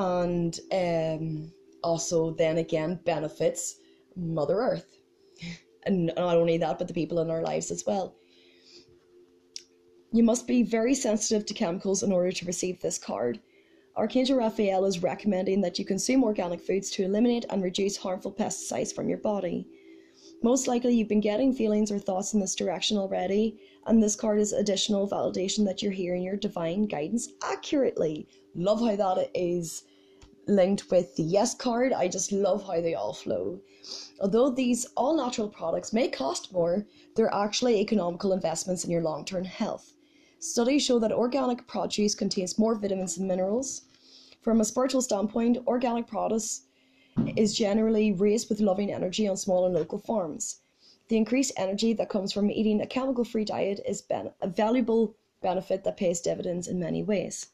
and 0.00 0.60
um, 0.72 1.52
also 1.82 2.30
then 2.30 2.56
again 2.58 2.98
benefits 3.04 3.76
Mother 4.16 4.58
Earth. 4.58 4.96
And 5.86 6.12
not 6.14 6.36
only 6.36 6.58
that, 6.58 6.78
but 6.78 6.88
the 6.88 6.92
people 6.92 7.20
in 7.20 7.30
our 7.30 7.40
lives 7.40 7.70
as 7.70 7.86
well. 7.86 8.14
You 10.12 10.22
must 10.22 10.46
be 10.46 10.62
very 10.62 10.94
sensitive 10.94 11.46
to 11.46 11.54
chemicals 11.54 12.02
in 12.02 12.12
order 12.12 12.30
to 12.30 12.44
receive 12.44 12.82
this 12.82 12.98
card. 12.98 13.40
Archangel 13.96 14.36
Raphael 14.36 14.84
is 14.84 15.02
recommending 15.02 15.62
that 15.62 15.78
you 15.78 15.86
consume 15.86 16.22
organic 16.22 16.60
foods 16.60 16.90
to 16.90 17.04
eliminate 17.04 17.46
and 17.48 17.62
reduce 17.62 17.96
harmful 17.96 18.30
pesticides 18.30 18.94
from 18.94 19.08
your 19.08 19.16
body. 19.16 19.66
Most 20.42 20.68
likely, 20.68 20.94
you've 20.94 21.08
been 21.08 21.20
getting 21.20 21.54
feelings 21.54 21.90
or 21.90 21.98
thoughts 21.98 22.34
in 22.34 22.40
this 22.40 22.54
direction 22.54 22.98
already, 22.98 23.58
and 23.86 24.02
this 24.02 24.16
card 24.16 24.38
is 24.38 24.52
additional 24.52 25.08
validation 25.08 25.64
that 25.64 25.82
you're 25.82 25.92
hearing 25.92 26.22
your 26.22 26.36
divine 26.36 26.84
guidance 26.86 27.30
accurately. 27.42 28.28
Love 28.54 28.80
how 28.80 28.96
that 28.96 29.30
is 29.34 29.84
linked 30.46 30.90
with 30.90 31.16
the 31.16 31.22
yes 31.22 31.54
card. 31.54 31.92
I 31.92 32.08
just 32.08 32.32
love 32.32 32.66
how 32.66 32.80
they 32.80 32.94
all 32.94 33.12
flow. 33.12 33.60
Although 34.20 34.50
these 34.50 34.86
all 34.96 35.16
natural 35.16 35.48
products 35.48 35.92
may 35.92 36.08
cost 36.08 36.52
more, 36.52 36.86
they're 37.14 37.32
actually 37.34 37.80
economical 37.80 38.32
investments 38.32 38.84
in 38.84 38.90
your 38.90 39.02
long 39.02 39.24
term 39.24 39.44
health. 39.44 39.94
Studies 40.38 40.82
show 40.82 40.98
that 40.98 41.12
organic 41.12 41.66
produce 41.66 42.14
contains 42.14 42.58
more 42.58 42.74
vitamins 42.74 43.18
and 43.18 43.28
minerals. 43.28 43.82
From 44.42 44.60
a 44.60 44.64
spiritual 44.64 45.02
standpoint, 45.02 45.58
organic 45.66 46.06
produce 46.06 46.62
is 47.36 47.54
generally 47.56 48.12
raised 48.12 48.48
with 48.48 48.60
loving 48.60 48.92
energy 48.92 49.28
on 49.28 49.36
small 49.36 49.66
and 49.66 49.74
local 49.74 49.98
farms. 49.98 50.60
The 51.08 51.16
increased 51.16 51.52
energy 51.56 51.92
that 51.94 52.08
comes 52.08 52.32
from 52.32 52.50
eating 52.50 52.80
a 52.80 52.86
chemical 52.86 53.24
free 53.24 53.44
diet 53.44 53.80
is 53.86 54.00
ben- 54.00 54.32
a 54.40 54.48
valuable 54.48 55.16
benefit 55.42 55.84
that 55.84 55.96
pays 55.96 56.20
dividends 56.20 56.68
in 56.68 56.78
many 56.78 57.02
ways. 57.02 57.48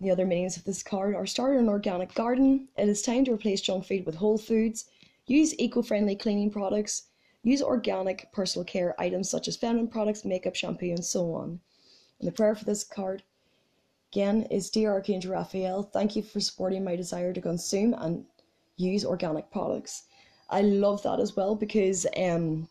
The 0.00 0.10
other 0.10 0.26
meanings 0.26 0.56
of 0.56 0.62
this 0.62 0.84
card 0.84 1.16
are 1.16 1.26
start 1.26 1.56
an 1.56 1.68
organic 1.68 2.14
garden, 2.14 2.68
it 2.76 2.88
is 2.88 3.02
time 3.02 3.24
to 3.24 3.32
replace 3.32 3.60
junk 3.60 3.84
food 3.84 4.06
with 4.06 4.14
whole 4.14 4.38
foods, 4.38 4.84
use 5.26 5.58
eco 5.58 5.82
friendly 5.82 6.14
cleaning 6.14 6.50
products, 6.50 7.08
use 7.42 7.60
organic 7.60 8.30
personal 8.32 8.64
care 8.64 8.94
items 9.00 9.28
such 9.28 9.48
as 9.48 9.56
feminine 9.56 9.88
products, 9.88 10.24
makeup, 10.24 10.54
shampoo, 10.54 10.90
and 10.90 11.04
so 11.04 11.34
on. 11.34 11.60
And 12.20 12.28
the 12.28 12.32
prayer 12.32 12.54
for 12.54 12.64
this 12.64 12.84
card 12.84 13.24
again 14.12 14.44
is 14.52 14.70
Dear 14.70 14.92
Archangel 14.92 15.32
Raphael, 15.32 15.82
thank 15.82 16.14
you 16.14 16.22
for 16.22 16.38
supporting 16.38 16.84
my 16.84 16.94
desire 16.94 17.32
to 17.32 17.40
consume 17.40 17.92
and 17.94 18.24
use 18.76 19.04
organic 19.04 19.50
products. 19.50 20.04
I 20.48 20.62
love 20.62 21.02
that 21.02 21.18
as 21.18 21.34
well 21.34 21.56
because 21.56 22.06
um, 22.16 22.68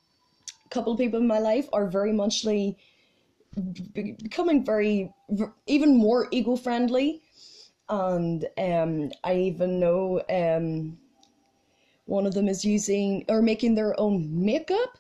a 0.65 0.69
couple 0.69 0.93
of 0.93 0.99
people 0.99 1.19
in 1.19 1.27
my 1.27 1.39
life 1.39 1.67
are 1.73 1.87
very 1.87 2.13
muchly 2.13 2.77
becoming 3.93 4.63
very 4.63 5.11
even 5.65 5.97
more 5.97 6.27
ego 6.31 6.55
friendly 6.55 7.21
and 7.89 8.45
um 8.57 9.11
i 9.23 9.33
even 9.35 9.79
know 9.79 10.21
um 10.29 10.97
one 12.05 12.25
of 12.25 12.33
them 12.33 12.47
is 12.47 12.63
using 12.63 13.25
or 13.27 13.41
making 13.41 13.75
their 13.75 13.97
own 13.99 14.27
makeup. 14.45 14.97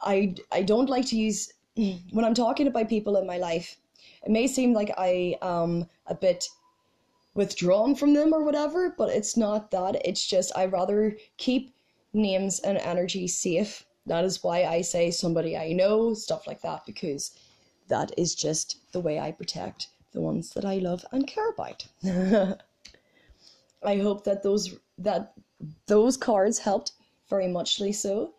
I 0.00 0.34
i 0.52 0.62
don't 0.62 0.88
like 0.90 1.06
to 1.06 1.16
use 1.16 1.52
when 2.12 2.24
i'm 2.24 2.34
talking 2.34 2.66
about 2.66 2.88
people 2.88 3.16
in 3.16 3.26
my 3.26 3.38
life 3.38 3.76
it 4.24 4.30
may 4.30 4.46
seem 4.46 4.72
like 4.72 4.90
i 4.98 5.36
am 5.42 5.86
a 6.06 6.14
bit 6.14 6.48
withdrawn 7.34 7.94
from 7.94 8.14
them 8.14 8.32
or 8.32 8.44
whatever 8.44 8.94
but 8.96 9.08
it's 9.08 9.36
not 9.36 9.70
that. 9.70 9.96
It's 10.04 10.26
just 10.26 10.52
i 10.56 10.66
rather 10.66 11.16
keep 11.36 11.74
names 12.12 12.60
and 12.60 12.78
energy 12.78 13.26
safe. 13.26 13.84
That 14.06 14.24
is 14.24 14.42
why 14.44 14.64
i 14.64 14.82
say 14.82 15.10
somebody 15.10 15.56
i 15.56 15.72
know 15.72 16.14
stuff 16.14 16.46
like 16.46 16.62
that 16.62 16.84
because 16.86 17.30
that 17.88 18.12
is 18.16 18.34
just 18.34 18.78
the 18.92 19.00
way 19.00 19.18
I 19.18 19.32
protect 19.32 19.88
the 20.12 20.20
ones 20.20 20.50
that 20.50 20.64
I 20.64 20.76
love 20.78 21.04
and 21.12 21.26
care 21.26 21.50
about. 21.50 21.86
I 23.84 23.96
hope 23.98 24.24
that 24.24 24.42
those 24.42 24.76
that 24.98 25.34
those 25.86 26.16
cards 26.16 26.58
helped 26.58 26.92
very 27.28 27.48
muchly 27.48 27.92
so. 27.92 28.34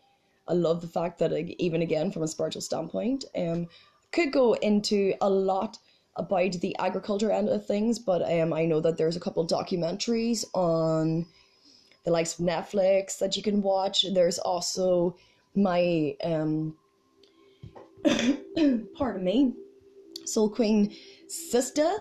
I 0.48 0.54
love 0.54 0.82
the 0.82 0.88
fact 0.88 1.20
that 1.20 1.32
even 1.34 1.82
again 1.82 2.12
from 2.12 2.24
a 2.24 2.28
spiritual 2.28 2.62
standpoint, 2.62 3.26
um, 3.36 3.68
could 4.12 4.32
go 4.32 4.54
into 4.54 5.14
a 5.22 5.30
lot 5.30 5.78
about 6.16 6.54
the 6.54 6.76
agriculture 6.80 7.32
end 7.32 7.50
of 7.50 7.66
things, 7.66 8.00
but 8.00 8.22
um, 8.32 8.54
I 8.54 8.66
know 8.66 8.80
that 8.80 8.98
there's 8.98 9.18
a 9.18 9.20
couple 9.20 9.46
documentaries 9.46 10.46
on 10.54 11.26
the 12.06 12.12
likes 12.12 12.40
of 12.40 12.46
Netflix 12.46 13.18
that 13.20 13.36
you 13.36 13.44
can 13.44 13.62
watch. 13.62 14.06
There's 14.14 14.40
also 14.40 15.18
my 15.56 16.16
um 16.24 16.76
pardon 18.98 19.24
me, 19.24 19.54
Soul 20.26 20.50
Queen 20.50 20.94
sister, 21.28 21.92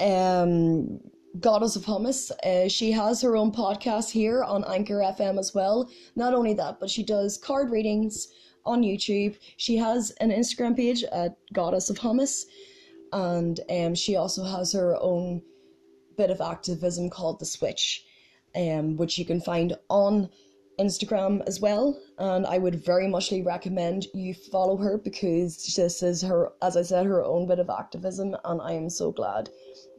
um, 0.00 1.00
Goddess 1.40 1.76
of 1.76 1.84
Hummus. 1.84 2.30
Uh, 2.44 2.68
she 2.68 2.92
has 2.92 3.20
her 3.22 3.36
own 3.36 3.50
podcast 3.52 4.10
here 4.10 4.42
on 4.44 4.64
Anchor 4.64 4.98
FM 4.98 5.38
as 5.38 5.54
well. 5.54 5.90
Not 6.16 6.34
only 6.34 6.54
that, 6.54 6.78
but 6.80 6.90
she 6.90 7.02
does 7.02 7.38
card 7.38 7.70
readings 7.70 8.28
on 8.64 8.82
YouTube. 8.82 9.36
She 9.56 9.76
has 9.76 10.10
an 10.20 10.30
Instagram 10.30 10.76
page 10.76 11.04
at 11.04 11.36
Goddess 11.52 11.90
of 11.90 11.98
Hummus, 11.98 12.44
and 13.12 13.60
um, 13.70 13.94
she 13.94 14.16
also 14.16 14.44
has 14.44 14.72
her 14.72 14.96
own 15.00 15.42
bit 16.16 16.30
of 16.30 16.40
activism 16.40 17.10
called 17.10 17.40
The 17.40 17.46
Switch, 17.46 18.04
um, 18.54 18.96
which 18.96 19.18
you 19.18 19.24
can 19.24 19.40
find 19.40 19.76
on 19.90 20.30
Instagram 20.78 21.42
as 21.46 21.60
well, 21.60 22.00
and 22.18 22.46
I 22.46 22.58
would 22.58 22.84
very 22.84 23.08
muchly 23.08 23.42
recommend 23.42 24.06
you 24.12 24.34
follow 24.34 24.76
her 24.76 24.98
because 24.98 25.74
this 25.74 26.02
is 26.02 26.22
her, 26.22 26.52
as 26.62 26.76
I 26.76 26.82
said, 26.82 27.06
her 27.06 27.24
own 27.24 27.46
bit 27.46 27.58
of 27.58 27.70
activism, 27.70 28.36
and 28.44 28.60
I 28.60 28.72
am 28.72 28.90
so 28.90 29.12
glad 29.12 29.50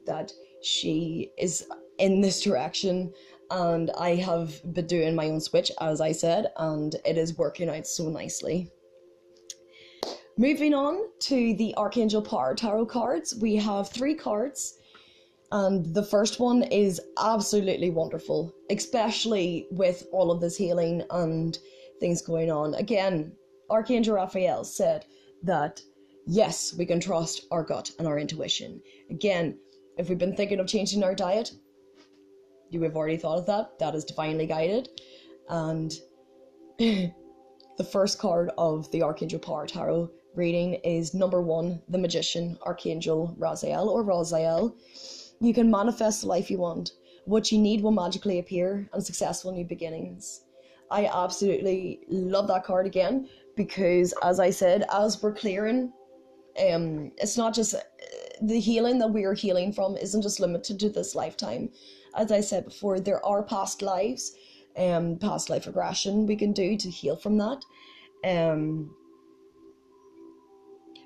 that 0.06 0.32
she 0.62 1.32
is 1.38 1.68
in 1.98 2.22
this 2.22 2.42
direction. 2.42 3.14
And 3.52 3.92
I 3.92 4.16
have 4.16 4.60
been 4.74 4.88
doing 4.88 5.14
my 5.14 5.30
own 5.30 5.40
switch, 5.40 5.72
as 5.80 6.02
I 6.02 6.12
said, 6.12 6.48
and 6.58 6.96
it 7.06 7.18
is 7.18 7.38
working 7.38 7.70
out 7.70 7.86
so 7.86 8.10
nicely. 8.10 8.72
Moving 10.38 10.74
on 10.74 11.10
to 11.20 11.54
the 11.54 11.76
Archangel 11.78 12.22
Power 12.22 12.56
Tarot 12.56 12.88
cards, 12.88 13.36
we 13.36 13.56
have 13.56 13.90
three 13.90 14.16
cards 14.16 14.80
and 15.52 15.94
the 15.94 16.04
first 16.04 16.40
one 16.40 16.64
is 16.64 17.00
absolutely 17.20 17.90
wonderful, 17.90 18.54
especially 18.70 19.68
with 19.72 20.08
all 20.12 20.32
of 20.32 20.42
this 20.42 20.58
healing 20.58 21.04
and 21.12 21.58
things 22.00 22.22
going 22.22 22.52
on. 22.52 22.74
Again, 22.76 23.32
Archangel 23.70 24.16
Raphael 24.16 24.64
said 24.64 25.06
that 25.44 25.82
yes, 26.26 26.74
we 26.74 26.86
can 26.86 27.00
trust 27.00 27.46
our 27.52 27.64
gut 27.64 27.92
and 28.00 28.08
our 28.08 28.20
intuition. 28.20 28.82
Again, 29.10 29.58
if 29.98 30.10
we've 30.10 30.18
been 30.18 30.36
thinking 30.36 30.60
of 30.60 30.68
changing 30.68 31.04
our 31.04 31.16
diet, 31.16 31.52
you 32.70 32.82
have 32.82 32.96
already 32.96 33.18
thought 33.18 33.38
of 33.38 33.46
that. 33.46 33.78
That 33.80 33.96
is 33.96 34.04
divinely 34.04 34.48
guided. 34.48 34.90
And 35.48 35.94
the 36.78 37.14
first 37.92 38.20
card 38.20 38.52
of 38.58 38.92
the 38.92 39.04
Archangel 39.04 39.40
Power 39.40 39.68
Tarot 39.68 40.10
reading 40.36 40.76
is 40.84 41.14
number 41.14 41.42
one, 41.42 41.82
the 41.88 41.98
Magician, 41.98 42.58
Archangel 42.64 43.36
Raziel 43.40 43.88
or 43.88 44.04
Raziel. 44.04 44.76
You 45.40 45.54
can 45.54 45.70
manifest 45.70 46.22
the 46.22 46.28
life 46.28 46.50
you 46.50 46.58
want. 46.60 46.92
What 47.26 47.52
you 47.52 47.58
need 47.58 47.82
will 47.82 47.92
magically 47.92 48.40
appear, 48.40 48.90
and 48.94 49.04
successful 49.04 49.52
new 49.52 49.66
beginnings. 49.66 50.42
I 50.92 51.08
absolutely 51.08 52.02
love 52.08 52.48
that 52.48 52.64
card 52.64 52.86
again 52.86 53.28
because, 53.56 54.14
as 54.22 54.40
I 54.40 54.52
said, 54.52 54.86
as 54.92 55.22
we're 55.22 55.34
clearing, 55.34 55.92
um, 56.70 57.12
it's 57.18 57.38
not 57.38 57.54
just 57.54 57.74
uh, 57.74 57.80
the 58.42 58.60
healing 58.60 59.00
that 59.00 59.08
we 59.08 59.24
are 59.24 59.34
healing 59.34 59.74
from 59.74 59.98
isn't 59.98 60.22
just 60.22 60.40
limited 60.40 60.80
to 60.80 60.90
this 60.90 61.16
lifetime. 61.16 61.70
As 62.16 62.32
I 62.32 62.42
said 62.42 62.66
before, 62.66 63.00
there 63.00 63.26
are 63.26 63.44
past 63.44 63.82
lives, 63.82 64.36
um, 64.78 65.18
past 65.18 65.50
life 65.50 65.68
regression 65.68 66.28
we 66.28 66.36
can 66.36 66.54
do 66.54 66.78
to 66.78 66.90
heal 66.90 67.16
from 67.16 67.38
that. 67.38 67.66
Um, 68.24 68.96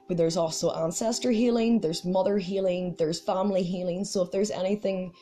but 0.09 0.17
there's 0.17 0.35
also 0.35 0.71
ancestor 0.71 1.29
healing, 1.29 1.79
there's 1.79 2.03
mother 2.03 2.39
healing, 2.39 2.95
there's 2.97 3.19
family 3.19 3.61
healing. 3.61 4.03
So 4.03 4.23
if 4.23 4.31
there's 4.31 4.49
anything 4.49 5.13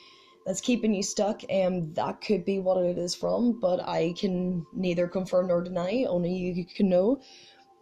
that's 0.46 0.62
keeping 0.62 0.94
you 0.94 1.04
stuck, 1.04 1.42
um, 1.52 1.94
that 1.94 2.22
could 2.22 2.46
be 2.46 2.60
what 2.60 2.78
it 2.78 2.98
is 2.98 3.14
from. 3.14 3.60
But 3.60 3.82
I 3.82 4.14
can 4.18 4.66
neither 4.74 5.06
confirm 5.06 5.48
nor 5.48 5.62
deny. 5.62 6.06
Only 6.08 6.34
you 6.34 6.66
can 6.66 6.90
know. 6.90 7.22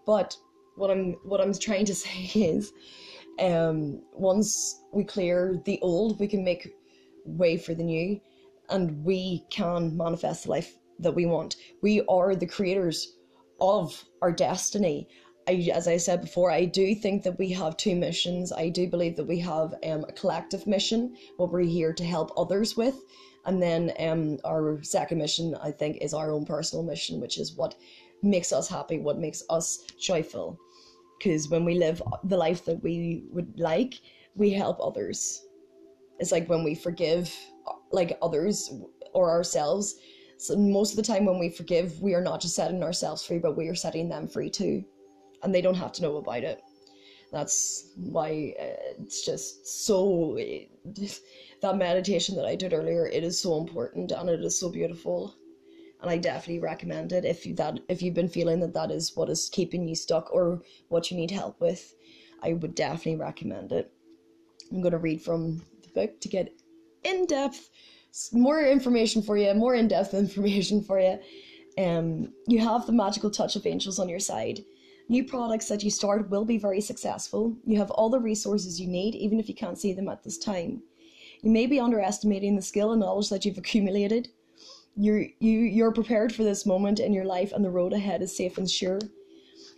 But 0.07 0.35
what 0.77 0.89
I'm 0.89 1.13
what 1.23 1.39
I'm 1.39 1.53
trying 1.53 1.85
to 1.85 1.95
say 2.05 2.31
is, 2.33 2.73
um, 3.39 4.01
once 4.11 4.81
we 4.91 5.03
clear 5.03 5.61
the 5.63 5.79
old, 5.83 6.19
we 6.19 6.27
can 6.27 6.43
make 6.43 6.73
way 7.23 7.55
for 7.55 7.75
the 7.75 7.83
new, 7.83 8.19
and 8.69 9.05
we 9.05 9.45
can 9.51 9.95
manifest 9.95 10.45
the 10.45 10.49
life 10.49 10.75
that 10.97 11.13
we 11.13 11.27
want. 11.27 11.57
We 11.83 12.01
are 12.07 12.35
the 12.35 12.47
creators 12.47 13.15
of 13.61 14.03
our 14.23 14.31
destiny 14.31 15.07
I, 15.47 15.69
as 15.73 15.87
I 15.87 15.97
said 15.97 16.21
before, 16.21 16.49
I 16.49 16.65
do 16.65 16.95
think 16.95 17.23
that 17.23 17.37
we 17.37 17.51
have 17.51 17.77
two 17.77 17.95
missions. 17.95 18.51
I 18.51 18.69
do 18.69 18.87
believe 18.87 19.15
that 19.17 19.27
we 19.27 19.39
have 19.39 19.75
um, 19.85 20.03
a 20.07 20.11
collective 20.13 20.65
mission, 20.65 21.15
what 21.37 21.51
we're 21.51 21.61
here 21.61 21.93
to 21.93 22.03
help 22.03 22.31
others 22.35 22.75
with. 22.75 22.95
And 23.45 23.61
then 23.61 23.93
um, 23.99 24.39
our 24.43 24.81
second 24.81 25.19
mission, 25.19 25.55
I 25.61 25.71
think, 25.71 25.97
is 26.01 26.15
our 26.15 26.31
own 26.31 26.45
personal 26.45 26.83
mission, 26.83 27.21
which 27.21 27.37
is 27.37 27.55
what 27.55 27.75
makes 28.23 28.51
us 28.51 28.67
happy, 28.67 28.97
what 28.97 29.19
makes 29.19 29.43
us 29.51 29.83
joyful. 29.99 30.57
Because 31.19 31.47
when 31.47 31.63
we 31.63 31.75
live 31.75 32.01
the 32.23 32.37
life 32.37 32.65
that 32.65 32.81
we 32.81 33.25
would 33.29 33.59
like, 33.59 33.93
we 34.35 34.49
help 34.49 34.79
others. 34.81 35.45
It's 36.19 36.31
like 36.31 36.49
when 36.49 36.63
we 36.63 36.73
forgive, 36.73 37.33
like 37.91 38.17
others 38.19 38.73
or 39.13 39.29
ourselves. 39.29 39.95
So 40.37 40.55
most 40.57 40.91
of 40.91 40.97
the 40.97 41.03
time, 41.03 41.25
when 41.25 41.39
we 41.39 41.49
forgive, 41.49 42.01
we 42.01 42.15
are 42.15 42.21
not 42.21 42.41
just 42.41 42.55
setting 42.55 42.83
ourselves 42.83 43.23
free, 43.23 43.37
but 43.37 43.55
we 43.55 43.67
are 43.67 43.75
setting 43.75 44.09
them 44.09 44.27
free 44.27 44.49
too 44.49 44.83
and 45.45 45.53
they 45.53 45.61
don't 45.61 45.75
have 45.75 45.93
to 45.93 46.01
know 46.01 46.17
about 46.17 46.43
it. 46.43 46.61
That's 47.31 47.91
why 47.95 48.55
uh, 48.59 48.93
it's 48.99 49.23
just 49.23 49.85
so 49.85 50.37
that 51.61 51.77
meditation 51.77 52.35
that 52.35 52.45
I 52.45 52.55
did 52.55 52.73
earlier. 52.73 53.07
It 53.07 53.23
is 53.23 53.39
so 53.39 53.57
important 53.57 54.11
and 54.11 54.29
it 54.29 54.41
is 54.41 54.59
so 54.59 54.69
beautiful, 54.69 55.35
and 56.01 56.09
I 56.09 56.17
definitely 56.17 56.59
recommend 56.59 57.11
it 57.13 57.25
if 57.25 57.45
you 57.45 57.53
that 57.55 57.79
if 57.89 58.01
you've 58.01 58.15
been 58.15 58.27
feeling 58.27 58.59
that 58.61 58.73
that 58.73 58.89
is 58.89 59.15
what 59.15 59.29
is 59.29 59.49
keeping 59.49 59.87
you 59.87 59.95
stuck 59.95 60.33
or 60.33 60.61
what 60.89 61.11
you 61.11 61.17
need 61.17 61.31
help 61.31 61.61
with. 61.61 61.93
I 62.41 62.53
would 62.53 62.75
definitely 62.75 63.17
recommend 63.17 63.71
it. 63.71 63.91
I'm 64.71 64.81
going 64.81 64.91
to 64.91 64.97
read 64.97 65.21
from 65.21 65.61
the 65.83 65.89
book 65.93 66.19
to 66.21 66.27
get 66.27 66.53
in 67.03 67.25
depth, 67.27 67.69
more 68.33 68.61
information 68.63 69.21
for 69.21 69.37
you, 69.37 69.53
more 69.53 69.75
in 69.75 69.87
depth 69.87 70.13
information 70.25 70.83
for 70.83 70.99
you. 70.99 71.19
Um, 71.77 72.33
you 72.47 72.59
have 72.59 72.85
the 72.85 72.93
magical 72.93 73.29
touch 73.29 73.55
of 73.55 73.65
angels 73.65 73.99
on 73.99 74.09
your 74.09 74.19
side. 74.19 74.63
New 75.07 75.23
products 75.23 75.67
that 75.67 75.83
you 75.83 75.91
start 75.91 76.29
will 76.31 76.45
be 76.45 76.57
very 76.57 76.81
successful. 76.81 77.55
You 77.63 77.77
have 77.77 77.91
all 77.91 78.09
the 78.09 78.19
resources 78.19 78.81
you 78.81 78.87
need, 78.87 79.13
even 79.13 79.39
if 79.39 79.47
you 79.47 79.53
can't 79.53 79.77
see 79.77 79.93
them 79.93 80.09
at 80.09 80.23
this 80.23 80.37
time. 80.37 80.81
You 81.41 81.51
may 81.51 81.67
be 81.67 81.79
underestimating 81.79 82.55
the 82.55 82.61
skill 82.63 82.91
and 82.91 83.01
knowledge 83.01 83.29
that 83.29 83.45
you've 83.45 83.59
accumulated. 83.59 84.29
You're, 84.95 85.27
you, 85.39 85.59
you're 85.59 85.91
prepared 85.91 86.33
for 86.33 86.43
this 86.43 86.65
moment 86.65 86.99
in 86.99 87.13
your 87.13 87.25
life, 87.25 87.51
and 87.51 87.63
the 87.63 87.69
road 87.69 87.93
ahead 87.93 88.23
is 88.23 88.35
safe 88.35 88.57
and 88.57 88.69
sure. 88.69 88.99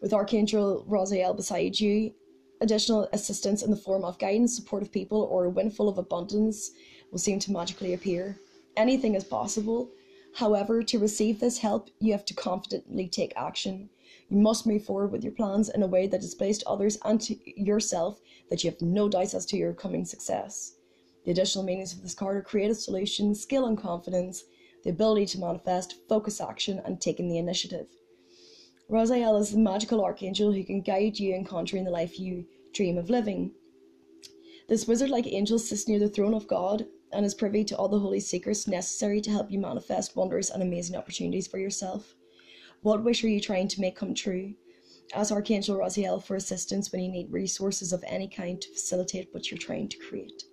With 0.02 0.14
Archangel 0.14 0.86
Raziel 0.88 1.36
beside 1.36 1.78
you, 1.78 2.14
additional 2.62 3.10
assistance 3.12 3.64
in 3.64 3.72
the 3.72 3.76
form 3.76 4.06
of 4.06 4.20
guidance, 4.20 4.56
support 4.56 4.82
of 4.82 4.94
people, 4.94 5.24
or 5.24 5.44
a 5.44 5.50
windfall 5.50 5.90
of 5.90 5.98
abundance 5.98 6.72
will 7.12 7.20
seem 7.20 7.40
to 7.40 7.52
magically 7.52 7.94
appear. 7.94 8.40
Anything 8.78 9.16
is 9.16 9.26
possible. 9.26 9.92
However, 10.36 10.84
to 10.84 11.00
receive 11.00 11.40
this 11.40 11.58
help, 11.58 11.90
you 12.00 12.14
have 12.14 12.26
to 12.26 12.34
confidently 12.34 13.10
take 13.10 13.34
action. 13.36 13.90
You 14.30 14.38
must 14.38 14.68
move 14.68 14.84
forward 14.84 15.12
with 15.12 15.24
your 15.24 15.34
plans 15.34 15.70
in 15.70 15.84
a 15.84 15.88
way 15.88 16.08
that 16.08 16.22
displays 16.22 16.58
to 16.60 16.70
others 16.70 16.98
and 17.06 17.20
to 17.22 17.36
yourself 17.62 18.20
that 18.50 18.64
you 18.64 18.70
have 18.70 18.82
no 18.82 19.10
doubts 19.10 19.34
as 19.34 19.46
to 19.48 19.58
your 19.58 19.74
coming 19.74 20.06
success. 20.06 20.76
The 21.26 21.32
additional 21.32 21.66
meanings 21.66 21.94
of 21.94 22.02
this 22.02 22.14
card 22.14 22.38
are 22.38 22.42
creative 22.42 22.78
solution, 22.78 23.36
skill 23.36 23.66
and 23.66 23.78
confidence, 23.78 24.44
the 24.84 24.90
ability 24.90 25.26
to 25.28 25.40
manifest, 25.40 25.96
focus 26.08 26.40
action, 26.40 26.82
and 26.86 27.02
taking 27.02 27.28
the 27.28 27.38
initiative. 27.38 27.88
Raziel 28.90 29.40
is 29.40 29.52
the 29.52 29.60
magical 29.60 30.04
archangel 30.04 30.54
who 30.54 30.64
can 30.64 30.82
guide 30.82 31.20
you 31.20 31.36
in 31.36 31.44
conjuring 31.44 31.84
the 31.84 31.92
life 31.92 32.20
you 32.20 32.46
dream 32.74 32.98
of 32.98 33.10
living. 33.10 33.52
This 34.70 34.88
wizard 34.88 35.10
like 35.10 35.28
angel 35.28 35.60
sits 35.60 35.88
near 35.88 36.00
the 36.00 36.10
throne 36.10 36.34
of 36.34 36.48
God 36.48 36.86
and 37.12 37.26
is 37.26 37.34
privy 37.34 37.64
to 37.66 37.76
all 37.76 37.88
the 37.88 38.00
holy 38.00 38.20
secrets 38.20 38.68
necessary 38.68 39.22
to 39.22 39.32
help 39.32 39.50
you 39.52 39.60
manifest 39.60 40.16
wonders 40.16 40.50
and 40.50 40.62
amazing 40.62 40.96
opportunities 40.96 41.48
for 41.48 41.58
yourself. 41.58 42.16
What 42.88 43.04
wish 43.04 43.22
are 43.26 43.28
you 43.28 43.42
trying 43.42 43.68
to 43.68 43.82
make 43.82 43.98
come 43.98 44.14
true? 44.14 44.54
Ask 45.14 45.34
Archangel 45.34 45.76
Raziel 45.76 46.24
for 46.24 46.38
assistance 46.38 46.90
when 46.90 47.02
you 47.02 47.12
need 47.12 47.30
resources 47.30 47.92
of 47.92 48.02
any 48.08 48.30
kind 48.30 48.62
to 48.62 48.72
facilitate 48.72 49.28
what 49.34 49.52
you're 49.52 49.58
trying 49.58 49.90
to 49.90 49.98
create. 49.98 50.44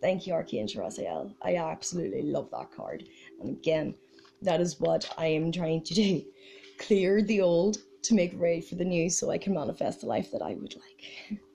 Thank 0.00 0.24
you, 0.24 0.32
Archangel 0.32 0.84
Raziel. 0.84 1.34
I 1.42 1.56
absolutely 1.56 2.22
love 2.22 2.52
that 2.52 2.70
card. 2.70 3.08
And 3.40 3.56
again, 3.56 3.96
that 4.42 4.60
is 4.60 4.78
what 4.78 5.12
I 5.18 5.26
am 5.26 5.50
trying 5.50 5.82
to 5.82 5.94
do. 5.94 6.22
Clear 6.78 7.20
the 7.20 7.40
old 7.40 7.78
to 8.02 8.14
make 8.14 8.40
way 8.40 8.60
for 8.60 8.76
the 8.76 8.84
new 8.84 9.10
so 9.10 9.32
I 9.32 9.38
can 9.38 9.52
manifest 9.52 10.02
the 10.02 10.06
life 10.06 10.30
that 10.30 10.40
I 10.40 10.54
would 10.54 10.76
like. 10.76 11.40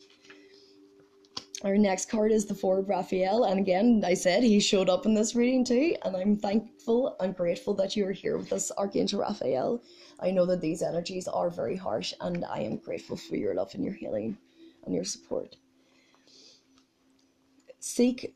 Our 1.63 1.77
next 1.77 2.09
card 2.09 2.33
is 2.33 2.45
the 2.45 2.53
Four 2.53 2.79
of 2.79 2.89
Raphael, 2.89 3.45
and 3.45 3.61
again, 3.61 4.03
I 4.05 4.13
said 4.13 4.43
he 4.43 4.59
showed 4.59 4.89
up 4.89 5.05
in 5.05 5.13
this 5.13 5.35
reading 5.35 5.63
too, 5.63 5.95
and 6.03 6.17
I'm 6.17 6.35
thankful 6.35 7.15
and 7.21 7.33
grateful 7.33 7.73
that 7.75 7.95
you 7.95 8.05
are 8.05 8.11
here 8.11 8.37
with 8.37 8.51
us, 8.51 8.71
Archangel 8.77 9.21
Raphael. 9.21 9.81
I 10.19 10.31
know 10.31 10.45
that 10.47 10.61
these 10.61 10.81
energies 10.81 11.27
are 11.27 11.49
very 11.49 11.75
harsh, 11.75 12.13
and 12.21 12.43
I 12.45 12.59
am 12.61 12.77
grateful 12.77 13.17
for 13.17 13.35
your 13.35 13.53
love 13.53 13.75
and 13.75 13.83
your 13.83 13.93
healing 13.93 14.37
and 14.85 14.95
your 14.95 15.03
support. 15.03 15.55
Seek 17.79 18.35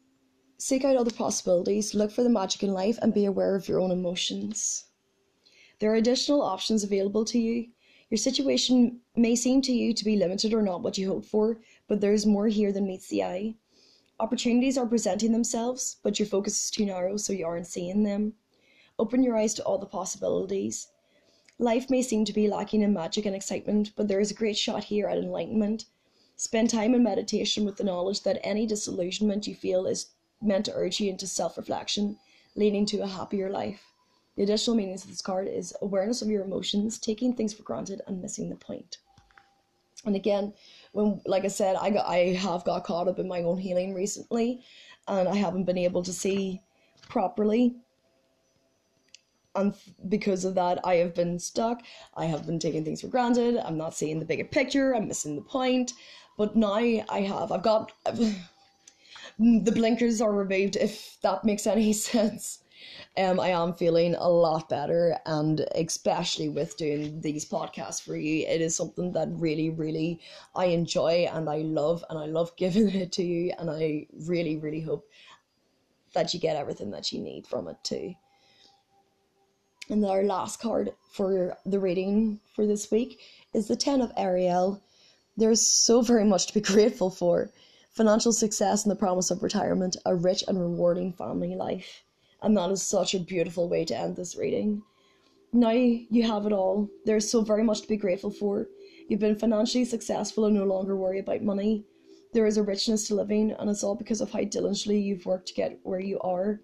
seek 0.57 0.85
out 0.85 0.95
other 0.95 1.11
possibilities, 1.11 1.95
look 1.95 2.11
for 2.11 2.21
the 2.21 2.29
magic 2.29 2.61
in 2.61 2.71
life, 2.71 2.99
and 3.01 3.15
be 3.15 3.25
aware 3.25 3.55
of 3.55 3.67
your 3.67 3.79
own 3.79 3.89
emotions. 3.89 4.85
There 5.79 5.91
are 5.91 5.95
additional 5.95 6.43
options 6.43 6.83
available 6.83 7.25
to 7.25 7.39
you. 7.39 7.69
Your 8.11 8.19
situation 8.19 9.01
may 9.15 9.35
seem 9.35 9.63
to 9.63 9.71
you 9.71 9.93
to 9.95 10.05
be 10.05 10.15
limited 10.15 10.53
or 10.53 10.61
not 10.61 10.83
what 10.83 10.99
you 10.99 11.07
hoped 11.07 11.25
for, 11.25 11.59
but 11.87 11.99
there's 11.99 12.27
more 12.27 12.47
here 12.47 12.71
than 12.71 12.85
meets 12.85 13.07
the 13.07 13.23
eye. 13.23 13.55
Opportunities 14.19 14.77
are 14.77 14.85
presenting 14.85 15.31
themselves, 15.31 15.97
but 16.03 16.19
your 16.19 16.27
focus 16.27 16.65
is 16.65 16.69
too 16.69 16.85
narrow, 16.85 17.17
so 17.17 17.33
you 17.33 17.47
aren't 17.47 17.65
seeing 17.65 18.03
them. 18.03 18.33
Open 18.99 19.23
your 19.23 19.35
eyes 19.35 19.55
to 19.55 19.63
all 19.63 19.79
the 19.79 19.87
possibilities. 19.87 20.89
Life 21.61 21.91
may 21.91 22.01
seem 22.01 22.25
to 22.25 22.33
be 22.33 22.47
lacking 22.47 22.81
in 22.81 22.91
magic 22.91 23.23
and 23.27 23.35
excitement, 23.35 23.91
but 23.95 24.07
there 24.07 24.19
is 24.19 24.31
a 24.31 24.33
great 24.33 24.57
shot 24.57 24.85
here 24.85 25.07
at 25.07 25.19
enlightenment. 25.19 25.85
Spend 26.35 26.71
time 26.71 26.95
in 26.95 27.03
meditation 27.03 27.65
with 27.65 27.77
the 27.77 27.83
knowledge 27.83 28.23
that 28.23 28.39
any 28.43 28.65
disillusionment 28.65 29.45
you 29.45 29.53
feel 29.53 29.85
is 29.85 30.07
meant 30.41 30.65
to 30.65 30.73
urge 30.73 30.99
you 30.99 31.11
into 31.11 31.27
self 31.27 31.59
reflection, 31.59 32.17
leading 32.55 32.87
to 32.87 33.01
a 33.01 33.07
happier 33.07 33.51
life. 33.51 33.93
The 34.35 34.41
additional 34.41 34.75
meanings 34.75 35.03
of 35.03 35.11
this 35.11 35.21
card 35.21 35.47
is 35.47 35.75
awareness 35.83 36.23
of 36.23 36.29
your 36.29 36.43
emotions, 36.43 36.97
taking 36.97 37.35
things 37.35 37.53
for 37.53 37.61
granted, 37.61 38.01
and 38.07 38.23
missing 38.23 38.49
the 38.49 38.55
point. 38.55 38.97
And 40.03 40.15
again, 40.15 40.55
when 40.93 41.21
like 41.27 41.45
I 41.45 41.49
said, 41.49 41.75
I 41.75 41.91
got 41.91 42.07
I 42.07 42.33
have 42.33 42.63
got 42.63 42.85
caught 42.85 43.07
up 43.07 43.19
in 43.19 43.27
my 43.27 43.43
own 43.43 43.59
healing 43.59 43.93
recently, 43.93 44.63
and 45.07 45.29
I 45.29 45.35
haven't 45.35 45.65
been 45.65 45.77
able 45.77 46.01
to 46.01 46.11
see 46.11 46.63
properly 47.07 47.75
and 49.55 49.73
because 50.07 50.45
of 50.45 50.55
that 50.55 50.79
i 50.85 50.95
have 50.95 51.13
been 51.13 51.39
stuck. 51.39 51.81
I 52.15 52.25
have 52.25 52.45
been 52.45 52.59
taking 52.59 52.83
things 52.83 53.01
for 53.01 53.07
granted. 53.07 53.57
I'm 53.57 53.77
not 53.77 53.95
seeing 53.95 54.19
the 54.19 54.25
bigger 54.25 54.45
picture. 54.45 54.95
I'm 54.95 55.07
missing 55.07 55.35
the 55.35 55.41
point. 55.41 55.93
But 56.37 56.55
now 56.55 56.73
i 56.73 57.21
have. 57.27 57.51
I've 57.51 57.63
got 57.63 57.91
the 58.05 59.71
blinkers 59.71 60.21
are 60.21 60.33
removed 60.33 60.75
if 60.75 61.17
that 61.21 61.43
makes 61.43 61.67
any 61.67 61.93
sense. 62.11 62.59
Um, 63.17 63.39
I 63.39 63.49
am 63.49 63.73
feeling 63.73 64.15
a 64.15 64.27
lot 64.27 64.69
better, 64.69 65.17
and 65.25 65.65
especially 65.75 66.49
with 66.49 66.77
doing 66.77 67.21
these 67.21 67.45
podcasts 67.45 68.01
for 68.01 68.15
you, 68.15 68.47
it 68.47 68.61
is 68.61 68.75
something 68.75 69.11
that 69.13 69.27
really, 69.31 69.69
really 69.69 70.19
I 70.55 70.65
enjoy 70.65 71.27
and 71.31 71.49
I 71.49 71.57
love, 71.57 72.03
and 72.09 72.17
I 72.17 72.25
love 72.25 72.55
giving 72.57 72.89
it 72.89 73.11
to 73.13 73.23
you, 73.23 73.53
and 73.59 73.69
I 73.69 74.07
really, 74.25 74.57
really 74.57 74.81
hope 74.81 75.07
that 76.13 76.33
you 76.33 76.39
get 76.39 76.55
everything 76.55 76.91
that 76.91 77.11
you 77.11 77.19
need 77.19 77.45
from 77.45 77.67
it 77.67 77.77
too. 77.83 78.15
And 79.91 80.05
our 80.05 80.23
last 80.23 80.61
card 80.61 80.93
for 81.11 81.57
the 81.65 81.77
reading 81.77 82.39
for 82.55 82.65
this 82.65 82.89
week 82.89 83.19
is 83.53 83.67
the 83.67 83.75
Ten 83.75 83.99
of 83.99 84.13
Ariel. 84.15 84.81
There's 85.35 85.59
so 85.59 86.01
very 86.01 86.23
much 86.23 86.47
to 86.47 86.53
be 86.53 86.61
grateful 86.73 87.09
for 87.09 87.51
financial 87.91 88.31
success 88.31 88.85
and 88.85 88.91
the 88.91 88.95
promise 88.95 89.31
of 89.31 89.43
retirement, 89.43 89.97
a 90.05 90.15
rich 90.15 90.45
and 90.47 90.57
rewarding 90.57 91.11
family 91.11 91.55
life. 91.55 92.05
And 92.41 92.55
that 92.55 92.71
is 92.71 92.81
such 92.81 93.13
a 93.13 93.19
beautiful 93.19 93.67
way 93.67 93.83
to 93.83 93.97
end 93.97 94.15
this 94.15 94.37
reading. 94.37 94.81
Now 95.51 95.71
you 95.71 96.23
have 96.23 96.45
it 96.45 96.53
all. 96.53 96.89
There's 97.03 97.29
so 97.29 97.41
very 97.41 97.63
much 97.63 97.81
to 97.81 97.89
be 97.89 97.97
grateful 97.97 98.31
for. 98.31 98.67
You've 99.09 99.19
been 99.19 99.35
financially 99.35 99.83
successful 99.83 100.45
and 100.45 100.55
no 100.55 100.63
longer 100.63 100.95
worry 100.95 101.19
about 101.19 101.43
money. 101.43 101.83
There 102.31 102.45
is 102.45 102.55
a 102.55 102.63
richness 102.63 103.09
to 103.09 103.15
living, 103.15 103.51
and 103.51 103.69
it's 103.69 103.83
all 103.83 103.95
because 103.95 104.21
of 104.21 104.31
how 104.31 104.45
diligently 104.45 105.01
you've 105.01 105.25
worked 105.25 105.49
to 105.49 105.53
get 105.53 105.81
where 105.83 105.99
you 105.99 106.17
are. 106.21 106.61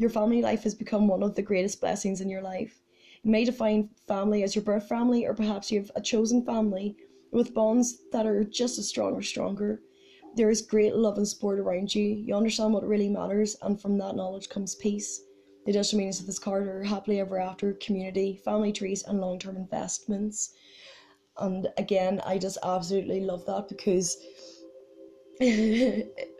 Your 0.00 0.08
family 0.08 0.40
life 0.40 0.62
has 0.62 0.74
become 0.74 1.08
one 1.08 1.22
of 1.22 1.34
the 1.34 1.42
greatest 1.42 1.78
blessings 1.78 2.22
in 2.22 2.30
your 2.30 2.40
life. 2.40 2.80
You 3.22 3.30
may 3.30 3.44
define 3.44 3.90
family 4.08 4.42
as 4.42 4.54
your 4.54 4.64
birth 4.64 4.88
family, 4.88 5.26
or 5.26 5.34
perhaps 5.34 5.70
you 5.70 5.78
have 5.78 5.90
a 5.94 6.00
chosen 6.00 6.42
family 6.42 6.96
with 7.32 7.52
bonds 7.52 7.98
that 8.10 8.24
are 8.24 8.42
just 8.42 8.78
as 8.78 8.88
strong 8.88 9.12
or 9.12 9.20
stronger. 9.20 9.82
There 10.36 10.48
is 10.48 10.62
great 10.62 10.94
love 10.94 11.18
and 11.18 11.28
support 11.28 11.58
around 11.58 11.94
you. 11.94 12.02
You 12.02 12.34
understand 12.34 12.72
what 12.72 12.88
really 12.88 13.10
matters, 13.10 13.56
and 13.60 13.78
from 13.78 13.98
that 13.98 14.16
knowledge 14.16 14.48
comes 14.48 14.74
peace. 14.74 15.20
The 15.66 15.72
additional 15.72 15.98
meanings 15.98 16.18
of 16.18 16.24
this 16.24 16.38
card 16.38 16.66
are 16.66 16.82
happily 16.82 17.20
ever 17.20 17.38
after, 17.38 17.74
community, 17.74 18.40
family 18.42 18.72
trees, 18.72 19.02
and 19.02 19.20
long 19.20 19.38
term 19.38 19.58
investments. 19.58 20.54
And 21.36 21.68
again, 21.76 22.22
I 22.24 22.38
just 22.38 22.56
absolutely 22.62 23.20
love 23.20 23.44
that 23.44 23.68
because 23.68 24.16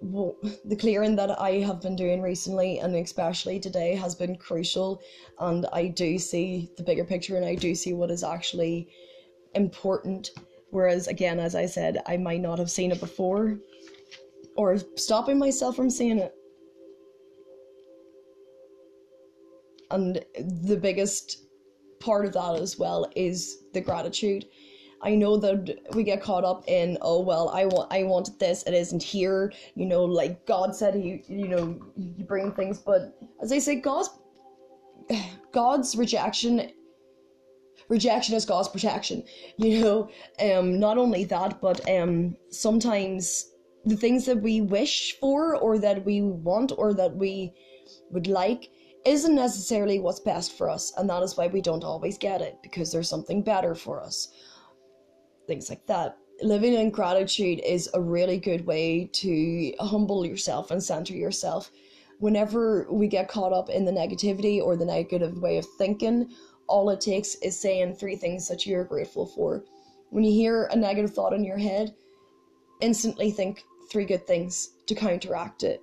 the 0.00 0.76
clearing 0.78 1.16
that 1.16 1.40
I 1.40 1.54
have 1.54 1.80
been 1.80 1.96
doing 1.96 2.22
recently 2.22 2.78
and 2.78 2.94
especially 2.94 3.58
today 3.58 3.94
has 3.94 4.14
been 4.14 4.36
crucial 4.36 5.00
and 5.40 5.66
I 5.72 5.88
do 5.88 6.18
see 6.18 6.70
the 6.76 6.84
bigger 6.84 7.04
picture 7.04 7.36
and 7.36 7.44
I 7.44 7.54
do 7.54 7.74
see 7.74 7.92
what 7.92 8.10
is 8.10 8.22
actually 8.22 8.88
important. 9.54 10.30
Whereas, 10.70 11.08
again, 11.08 11.40
as 11.40 11.54
I 11.54 11.66
said, 11.66 12.02
I 12.06 12.16
might 12.16 12.40
not 12.40 12.58
have 12.58 12.70
seen 12.70 12.92
it 12.92 13.00
before 13.00 13.58
or 14.56 14.78
stopping 14.96 15.38
myself 15.38 15.76
from 15.76 15.90
seeing 15.90 16.18
it. 16.18 16.34
And 19.90 20.24
the 20.66 20.76
biggest 20.76 21.44
part 22.00 22.26
of 22.26 22.34
that 22.34 22.60
as 22.60 22.78
well 22.78 23.10
is 23.16 23.64
the 23.72 23.80
gratitude. 23.80 24.44
I 25.02 25.14
know 25.14 25.36
that 25.36 25.78
we 25.94 26.02
get 26.02 26.22
caught 26.22 26.44
up 26.44 26.64
in 26.68 26.98
oh 27.00 27.20
well 27.20 27.50
I 27.50 27.66
want 27.66 27.92
I 27.92 28.02
wanted 28.02 28.38
this. 28.38 28.62
It 28.64 28.74
isn't 28.74 29.02
here. 29.02 29.52
You 29.74 29.86
know 29.86 30.04
like 30.04 30.44
God 30.46 30.74
said 30.74 30.94
he 30.94 31.22
you 31.28 31.48
know 31.48 31.78
you 31.96 32.24
bring 32.24 32.52
things. 32.52 32.78
But 32.78 33.16
as 33.40 33.52
I 33.52 33.58
say 33.58 33.76
God's 33.76 34.10
God's 35.52 35.96
rejection 35.96 36.72
rejection 37.88 38.34
is 38.34 38.44
God's 38.44 38.68
protection 38.68 39.22
you 39.56 39.80
know? 39.80 40.10
Um 40.40 40.80
not 40.80 40.98
only 40.98 41.24
that 41.24 41.60
but 41.60 41.88
um 41.88 42.36
sometimes 42.50 43.52
the 43.84 43.96
things 43.96 44.26
that 44.26 44.42
we 44.42 44.60
wish 44.60 45.16
for 45.20 45.56
or 45.56 45.78
that 45.78 46.04
we 46.04 46.20
want 46.22 46.72
or 46.76 46.92
that 46.94 47.14
we 47.14 47.54
would 48.10 48.26
like 48.26 48.68
isn't 49.06 49.36
necessarily 49.36 50.00
what's 50.00 50.20
best 50.20 50.58
for 50.58 50.68
us. 50.68 50.92
And 50.98 51.08
that 51.08 51.22
is 51.22 51.36
why 51.36 51.46
we 51.46 51.62
don't 51.62 51.84
always 51.84 52.18
get 52.18 52.42
it 52.42 52.58
because 52.62 52.92
there's 52.92 53.08
something 53.08 53.42
better 53.42 53.74
for 53.74 54.02
us 54.02 54.28
things 55.48 55.68
like 55.68 55.84
that. 55.86 56.16
Living 56.40 56.74
in 56.74 56.90
gratitude 56.90 57.60
is 57.66 57.90
a 57.94 58.00
really 58.00 58.38
good 58.38 58.64
way 58.64 59.10
to 59.12 59.72
humble 59.80 60.24
yourself 60.24 60.70
and 60.70 60.80
center 60.80 61.14
yourself. 61.14 61.72
Whenever 62.20 62.86
we 62.90 63.08
get 63.08 63.28
caught 63.28 63.52
up 63.52 63.68
in 63.68 63.84
the 63.84 63.90
negativity 63.90 64.62
or 64.62 64.76
the 64.76 64.84
negative 64.84 65.38
way 65.38 65.58
of 65.58 65.66
thinking 65.78 66.30
all 66.68 66.90
it 66.90 67.00
takes 67.00 67.34
is 67.36 67.58
saying 67.58 67.94
three 67.94 68.14
things 68.14 68.46
that 68.46 68.66
you're 68.66 68.84
grateful 68.84 69.26
for. 69.26 69.64
When 70.10 70.22
you 70.22 70.30
hear 70.30 70.64
a 70.66 70.76
negative 70.76 71.12
thought 71.12 71.32
in 71.32 71.44
your 71.44 71.58
head 71.58 71.94
instantly 72.80 73.30
think 73.30 73.64
three 73.90 74.04
good 74.04 74.26
things 74.26 74.70
to 74.86 74.94
counteract 74.94 75.64
it. 75.64 75.80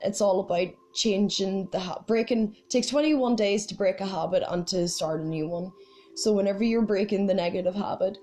It's 0.00 0.20
all 0.20 0.40
about 0.40 0.68
changing 0.94 1.68
the 1.72 1.78
habit. 1.78 2.06
breaking 2.06 2.56
takes 2.68 2.88
21 2.88 3.36
days 3.36 3.64
to 3.66 3.74
break 3.74 4.00
a 4.00 4.06
habit 4.06 4.42
and 4.48 4.66
to 4.68 4.86
start 4.86 5.20
a 5.20 5.24
new 5.24 5.48
one. 5.48 5.72
So 6.16 6.32
whenever 6.32 6.62
you're 6.62 6.82
breaking 6.82 7.26
the 7.26 7.34
negative 7.34 7.74
habit 7.74 8.18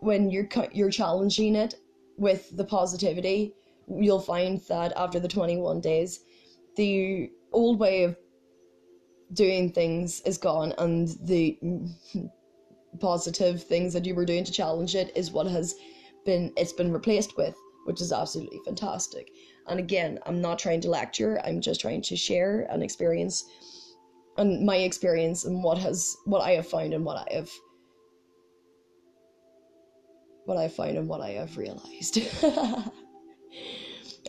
when 0.00 0.30
you're 0.30 0.48
you're 0.72 0.90
challenging 0.90 1.54
it 1.54 1.76
with 2.16 2.56
the 2.56 2.64
positivity 2.64 3.54
you'll 3.88 4.20
find 4.20 4.60
that 4.68 4.92
after 4.96 5.20
the 5.20 5.28
21 5.28 5.80
days 5.80 6.20
the 6.76 7.30
old 7.52 7.78
way 7.78 8.04
of 8.04 8.16
doing 9.32 9.70
things 9.70 10.20
is 10.22 10.38
gone 10.38 10.72
and 10.78 11.16
the 11.22 11.58
positive 13.00 13.62
things 13.62 13.92
that 13.92 14.06
you 14.06 14.14
were 14.14 14.24
doing 14.24 14.44
to 14.44 14.52
challenge 14.52 14.94
it 14.94 15.12
is 15.16 15.30
what 15.30 15.46
has 15.46 15.74
been 16.24 16.52
it's 16.56 16.72
been 16.72 16.92
replaced 16.92 17.36
with 17.36 17.54
which 17.86 18.00
is 18.00 18.12
absolutely 18.12 18.60
fantastic. 18.64 19.30
And 19.68 19.78
again, 19.78 20.18
I'm 20.26 20.40
not 20.40 20.58
trying 20.58 20.80
to 20.82 20.90
lecture, 20.90 21.40
I'm 21.44 21.60
just 21.60 21.80
trying 21.80 22.02
to 22.02 22.16
share 22.16 22.66
an 22.68 22.82
experience 22.82 23.44
and 24.36 24.66
my 24.66 24.76
experience 24.76 25.44
and 25.44 25.62
what 25.62 25.78
has 25.78 26.14
what 26.26 26.42
I 26.42 26.50
have 26.52 26.68
found 26.68 26.92
and 26.92 27.04
what 27.04 27.16
I 27.16 27.34
have 27.34 27.50
what 30.46 30.56
I 30.56 30.68
found 30.68 30.96
and 30.96 31.08
what 31.08 31.20
I 31.20 31.30
have 31.30 31.56
realized. 31.56 32.18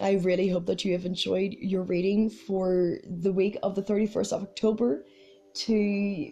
I 0.01 0.13
really 0.13 0.49
hope 0.49 0.65
that 0.65 0.83
you 0.83 0.93
have 0.93 1.05
enjoyed 1.05 1.55
your 1.59 1.83
reading 1.83 2.29
for 2.29 2.99
the 3.21 3.31
week 3.31 3.57
of 3.63 3.75
the 3.75 3.81
31st 3.81 4.33
of 4.33 4.43
October 4.43 5.05
to 5.53 6.31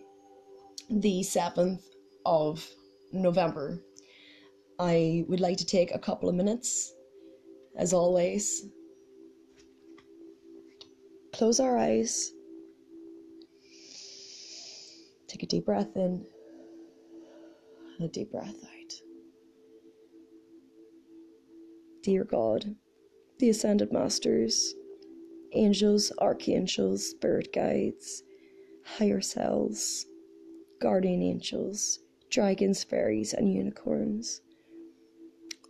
the 0.90 1.22
7th 1.22 1.82
of 2.26 2.68
November. 3.12 3.82
I 4.78 5.26
would 5.28 5.40
like 5.40 5.58
to 5.58 5.66
take 5.66 5.94
a 5.94 6.00
couple 6.00 6.30
of 6.30 6.36
minutes, 6.36 6.94
as 7.78 7.94
always, 7.94 8.66
close 11.34 11.60
our 11.60 11.78
eyes, 11.78 12.32
take 15.28 15.44
a 15.44 15.48
deep 15.48 15.66
breath 15.66 15.96
in 15.96 16.26
and 17.98 18.10
a 18.10 18.12
deep 18.12 18.32
breath 18.32 18.50
out. 18.50 18.75
Dear 22.06 22.24
God, 22.24 22.76
the 23.40 23.50
Ascended 23.50 23.92
Masters, 23.92 24.76
angels, 25.54 26.12
archangels, 26.20 27.10
spirit 27.10 27.52
guides, 27.52 28.22
higher 28.84 29.22
selves, 29.22 30.06
guardian 30.80 31.24
angels, 31.24 31.98
dragons, 32.30 32.84
fairies, 32.84 33.34
and 33.34 33.52
unicorns, 33.52 34.42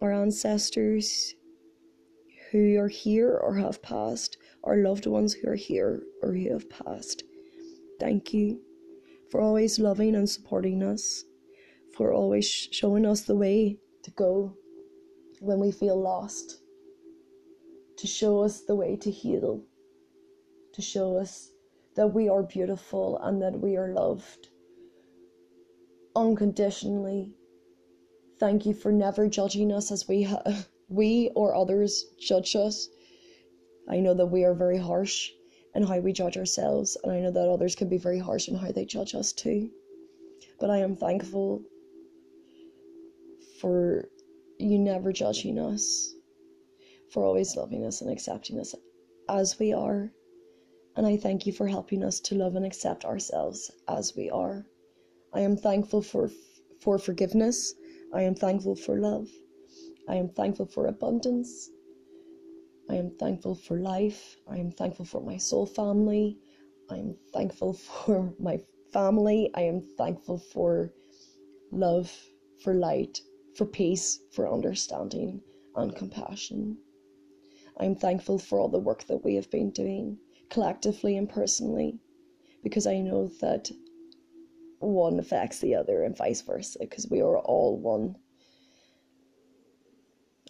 our 0.01 0.11
ancestors 0.11 1.35
who 2.51 2.77
are 2.79 2.89
here 2.89 3.37
or 3.37 3.55
have 3.55 3.81
passed, 3.81 4.35
our 4.65 4.75
loved 4.75 5.05
ones 5.05 5.35
who 5.35 5.47
are 5.47 5.55
here 5.55 6.03
or 6.21 6.33
who 6.33 6.51
have 6.51 6.69
passed. 6.69 7.23
Thank 7.97 8.33
you 8.33 8.59
for 9.31 9.39
always 9.39 9.79
loving 9.79 10.15
and 10.15 10.29
supporting 10.29 10.83
us, 10.83 11.23
for 11.95 12.11
always 12.11 12.45
showing 12.45 13.05
us 13.05 13.21
the 13.21 13.37
way 13.37 13.77
to 14.03 14.11
go 14.11 14.57
when 15.39 15.59
we 15.59 15.71
feel 15.71 15.99
lost, 15.99 16.59
to 17.97 18.07
show 18.07 18.41
us 18.41 18.61
the 18.61 18.75
way 18.75 18.95
to 18.97 19.11
heal, 19.11 19.61
to 20.73 20.81
show 20.81 21.17
us 21.17 21.51
that 21.95 22.13
we 22.13 22.27
are 22.27 22.43
beautiful 22.43 23.17
and 23.19 23.41
that 23.41 23.59
we 23.59 23.77
are 23.77 23.93
loved 23.93 24.49
unconditionally. 26.15 27.33
Thank 28.39 28.65
you 28.65 28.73
for 28.73 28.91
never 28.91 29.27
judging 29.27 29.71
us 29.71 29.91
as 29.91 30.07
we 30.07 30.23
ha- 30.23 30.43
we 30.89 31.31
or 31.35 31.55
others 31.55 32.05
judge 32.19 32.55
us 32.55 32.89
I 33.87 33.99
know 33.99 34.13
that 34.15 34.27
we 34.27 34.43
are 34.43 34.53
very 34.53 34.77
harsh 34.77 35.31
in 35.75 35.83
how 35.83 35.99
we 35.99 36.11
judge 36.11 36.37
ourselves, 36.37 36.97
and 37.03 37.11
I 37.11 37.19
know 37.19 37.31
that 37.31 37.49
others 37.49 37.75
can 37.75 37.87
be 37.87 37.97
very 37.97 38.19
harsh 38.19 38.47
in 38.47 38.55
how 38.55 38.71
they 38.71 38.85
judge 38.85 39.13
us 39.13 39.31
too. 39.31 39.69
But 40.59 40.69
I 40.69 40.77
am 40.77 40.95
thankful 40.95 41.61
for 43.59 44.09
you 44.57 44.79
never 44.79 45.11
judging 45.11 45.59
us, 45.59 46.15
for 47.09 47.23
always 47.25 47.55
loving 47.55 47.83
us 47.83 48.01
and 48.01 48.11
accepting 48.11 48.59
us 48.59 48.75
as 49.29 49.59
we 49.59 49.73
are. 49.73 50.13
And 50.95 51.05
I 51.05 51.17
thank 51.17 51.45
you 51.45 51.53
for 51.53 51.67
helping 51.67 52.03
us 52.03 52.19
to 52.21 52.35
love 52.35 52.55
and 52.55 52.65
accept 52.65 53.05
ourselves 53.05 53.71
as 53.87 54.15
we 54.15 54.29
are. 54.29 54.65
I 55.33 55.41
am 55.41 55.57
thankful 55.57 56.01
for 56.01 56.29
for 56.79 56.97
forgiveness. 56.97 57.73
I 58.13 58.21
am 58.21 58.35
thankful 58.35 58.75
for 58.75 58.97
love. 58.99 59.27
I 60.07 60.15
am 60.15 60.29
thankful 60.29 60.67
for 60.67 60.85
abundance. 60.85 61.69
I 62.89 62.95
am 62.95 63.09
thankful 63.17 63.55
for 63.55 63.79
life. 63.79 64.37
I 64.47 64.57
am 64.57 64.71
thankful 64.71 65.05
for 65.05 65.19
my 65.21 65.37
soul 65.37 65.65
family. 65.65 66.37
I 66.89 66.97
am 66.97 67.17
thankful 67.33 67.73
for 67.73 68.33
my 68.39 68.61
family. 68.93 69.49
I 69.53 69.61
am 69.61 69.81
thankful 69.81 70.37
for 70.37 70.93
love, 71.71 72.11
for 72.63 72.73
light, 72.73 73.21
for 73.55 73.65
peace, 73.65 74.19
for 74.31 74.51
understanding 74.51 75.41
and 75.75 75.95
compassion. 75.95 76.77
I 77.77 77.85
am 77.85 77.95
thankful 77.95 78.37
for 78.37 78.59
all 78.59 78.69
the 78.69 78.79
work 78.79 79.05
that 79.05 79.23
we 79.23 79.35
have 79.35 79.49
been 79.49 79.71
doing 79.71 80.19
collectively 80.49 81.17
and 81.17 81.29
personally 81.29 81.99
because 82.63 82.85
I 82.85 82.99
know 82.99 83.27
that 83.41 83.71
one 84.79 85.19
affects 85.19 85.59
the 85.59 85.75
other 85.75 86.03
and 86.03 86.15
vice 86.15 86.41
versa 86.41 86.79
because 86.79 87.09
we 87.09 87.21
are 87.21 87.37
all 87.37 87.77
one. 87.77 88.17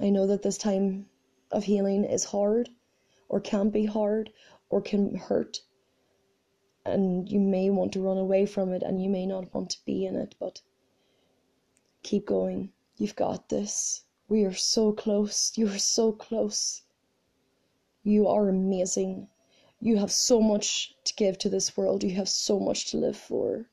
I 0.02 0.10
know 0.10 0.28
that 0.28 0.42
this 0.42 0.58
time 0.58 1.08
of 1.52 1.64
healing 1.64 2.04
is 2.06 2.24
hard 2.24 2.70
or 3.30 3.40
can 3.40 3.70
be 3.70 3.86
hard 3.86 4.32
or 4.70 4.82
can 4.82 5.16
hurt 5.16 5.62
and 6.86 7.30
you 7.30 7.40
may 7.40 7.70
want 7.70 7.94
to 7.94 8.02
run 8.02 8.18
away 8.18 8.46
from 8.46 8.72
it 8.72 8.84
and 8.84 9.02
you 9.02 9.10
may 9.10 9.26
not 9.26 9.54
want 9.54 9.70
to 9.72 9.84
be 9.86 10.06
in 10.06 10.16
it 10.16 10.36
but 10.40 10.62
keep 12.04 12.26
going 12.26 12.72
you've 12.98 13.16
got 13.16 13.50
this. 13.50 14.04
We 14.28 14.44
are 14.44 14.54
so 14.54 14.92
close. 14.94 15.52
You 15.58 15.68
are 15.68 15.78
so 15.78 16.12
close. 16.12 16.84
You 18.04 18.28
are 18.28 18.50
amazing. 18.50 19.30
You 19.80 19.98
have 19.98 20.12
so 20.12 20.42
much 20.42 20.96
to 21.04 21.14
give 21.16 21.38
to 21.40 21.50
this 21.50 21.76
world. 21.76 22.04
You 22.04 22.12
have 22.12 22.30
so 22.30 22.60
much 22.60 22.92
to 22.92 22.98
live 22.98 23.18
for. 23.18 23.70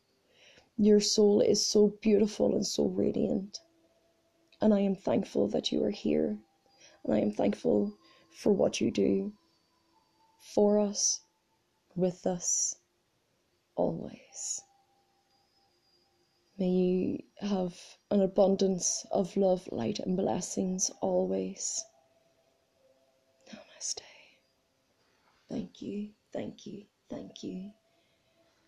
Your 0.76 1.00
soul 1.00 1.40
is 1.40 1.66
so 1.66 1.88
beautiful 2.00 2.54
and 2.54 2.66
so 2.66 2.86
radiant. 2.86 3.60
And 4.60 4.72
i 4.72 4.80
am 4.80 4.94
thankful 4.94 5.48
that 5.48 5.70
you 5.70 5.84
are 5.84 5.90
here. 5.90 6.38
And 7.04 7.14
I 7.14 7.18
am 7.20 7.32
thankful 7.32 7.92
for 8.30 8.52
what 8.52 8.80
you 8.80 8.90
do 8.90 9.32
for 10.42 10.78
us, 10.78 11.20
with 11.94 12.26
us, 12.26 12.76
always. 13.76 14.62
May 16.62 16.68
you 16.68 17.18
have 17.40 17.74
an 18.12 18.20
abundance 18.20 19.04
of 19.10 19.36
love, 19.36 19.68
light, 19.72 19.98
and 19.98 20.16
blessings 20.16 20.92
always. 21.00 21.84
Namaste. 23.50 24.02
Thank 25.50 25.82
you, 25.82 26.10
thank 26.32 26.64
you, 26.64 26.84
thank 27.10 27.42
you. 27.42 27.72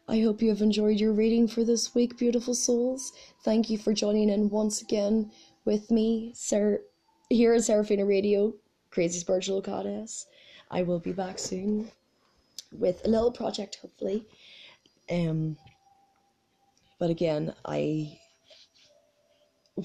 I 0.09 0.19
hope 0.23 0.43
you 0.43 0.49
have 0.49 0.61
enjoyed 0.61 0.99
your 0.99 1.13
reading 1.13 1.47
for 1.47 1.63
this 1.63 1.95
week, 1.95 2.19
beautiful 2.19 2.57
souls. 2.57 3.13
Thank 3.45 3.71
you 3.71 3.79
for 3.79 3.95
joining 3.95 4.29
in 4.29 4.51
once 4.51 4.83
again 4.83 5.31
with 5.65 5.93
me, 5.93 6.33
Sir, 6.35 6.83
here 7.31 7.55
at 7.55 7.63
Seraphina 7.63 8.05
Radio, 8.05 8.55
Crazy 8.91 9.21
Spiritual 9.21 9.61
Goddess. 9.61 10.27
I 10.69 10.83
will 10.83 10.99
be 10.99 11.13
back 11.13 11.39
soon 11.39 11.93
with 12.73 13.07
a 13.07 13.09
little 13.09 13.31
project, 13.31 13.79
hopefully. 13.81 14.27
Um, 15.09 15.57
but 17.05 17.11
again, 17.11 17.55
I 17.67 18.19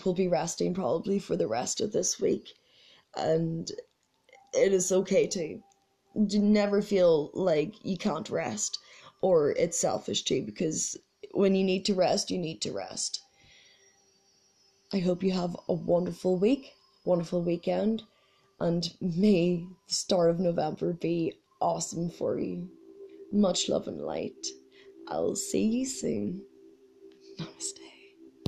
will 0.05 0.13
be 0.13 0.29
resting 0.29 0.73
probably 0.73 1.19
for 1.19 1.35
the 1.35 1.49
rest 1.49 1.81
of 1.81 1.91
this 1.91 2.17
week, 2.17 2.47
and 3.13 3.69
it 4.53 4.71
is 4.71 4.89
okay 4.89 5.27
to, 5.27 5.59
never 6.15 6.81
feel 6.81 7.29
like 7.33 7.73
you 7.83 7.97
can't 7.97 8.29
rest 8.29 8.79
or 9.21 9.51
it's 9.51 9.77
selfish 9.77 10.23
too 10.23 10.43
because 10.45 10.95
when 11.33 11.55
you 11.55 11.65
need 11.65 11.83
to 11.87 11.93
rest, 11.93 12.31
you 12.31 12.37
need 12.37 12.61
to 12.61 12.71
rest. 12.71 13.19
I 14.93 14.99
hope 14.99 15.21
you 15.21 15.33
have 15.33 15.57
a 15.67 15.73
wonderful 15.73 16.37
week, 16.37 16.71
wonderful 17.03 17.41
weekend, 17.41 18.01
and 18.61 18.93
may 19.01 19.65
the 19.89 19.93
start 19.93 20.29
of 20.29 20.39
November 20.39 20.93
be 20.93 21.33
awesome 21.59 22.11
for 22.11 22.39
you. 22.39 22.69
Much 23.33 23.67
love 23.67 23.89
and 23.89 23.99
light. 23.99 24.47
I'll 25.09 25.35
see 25.35 25.65
you 25.65 25.85
soon. 25.85 26.45
Namaste. 27.39 27.98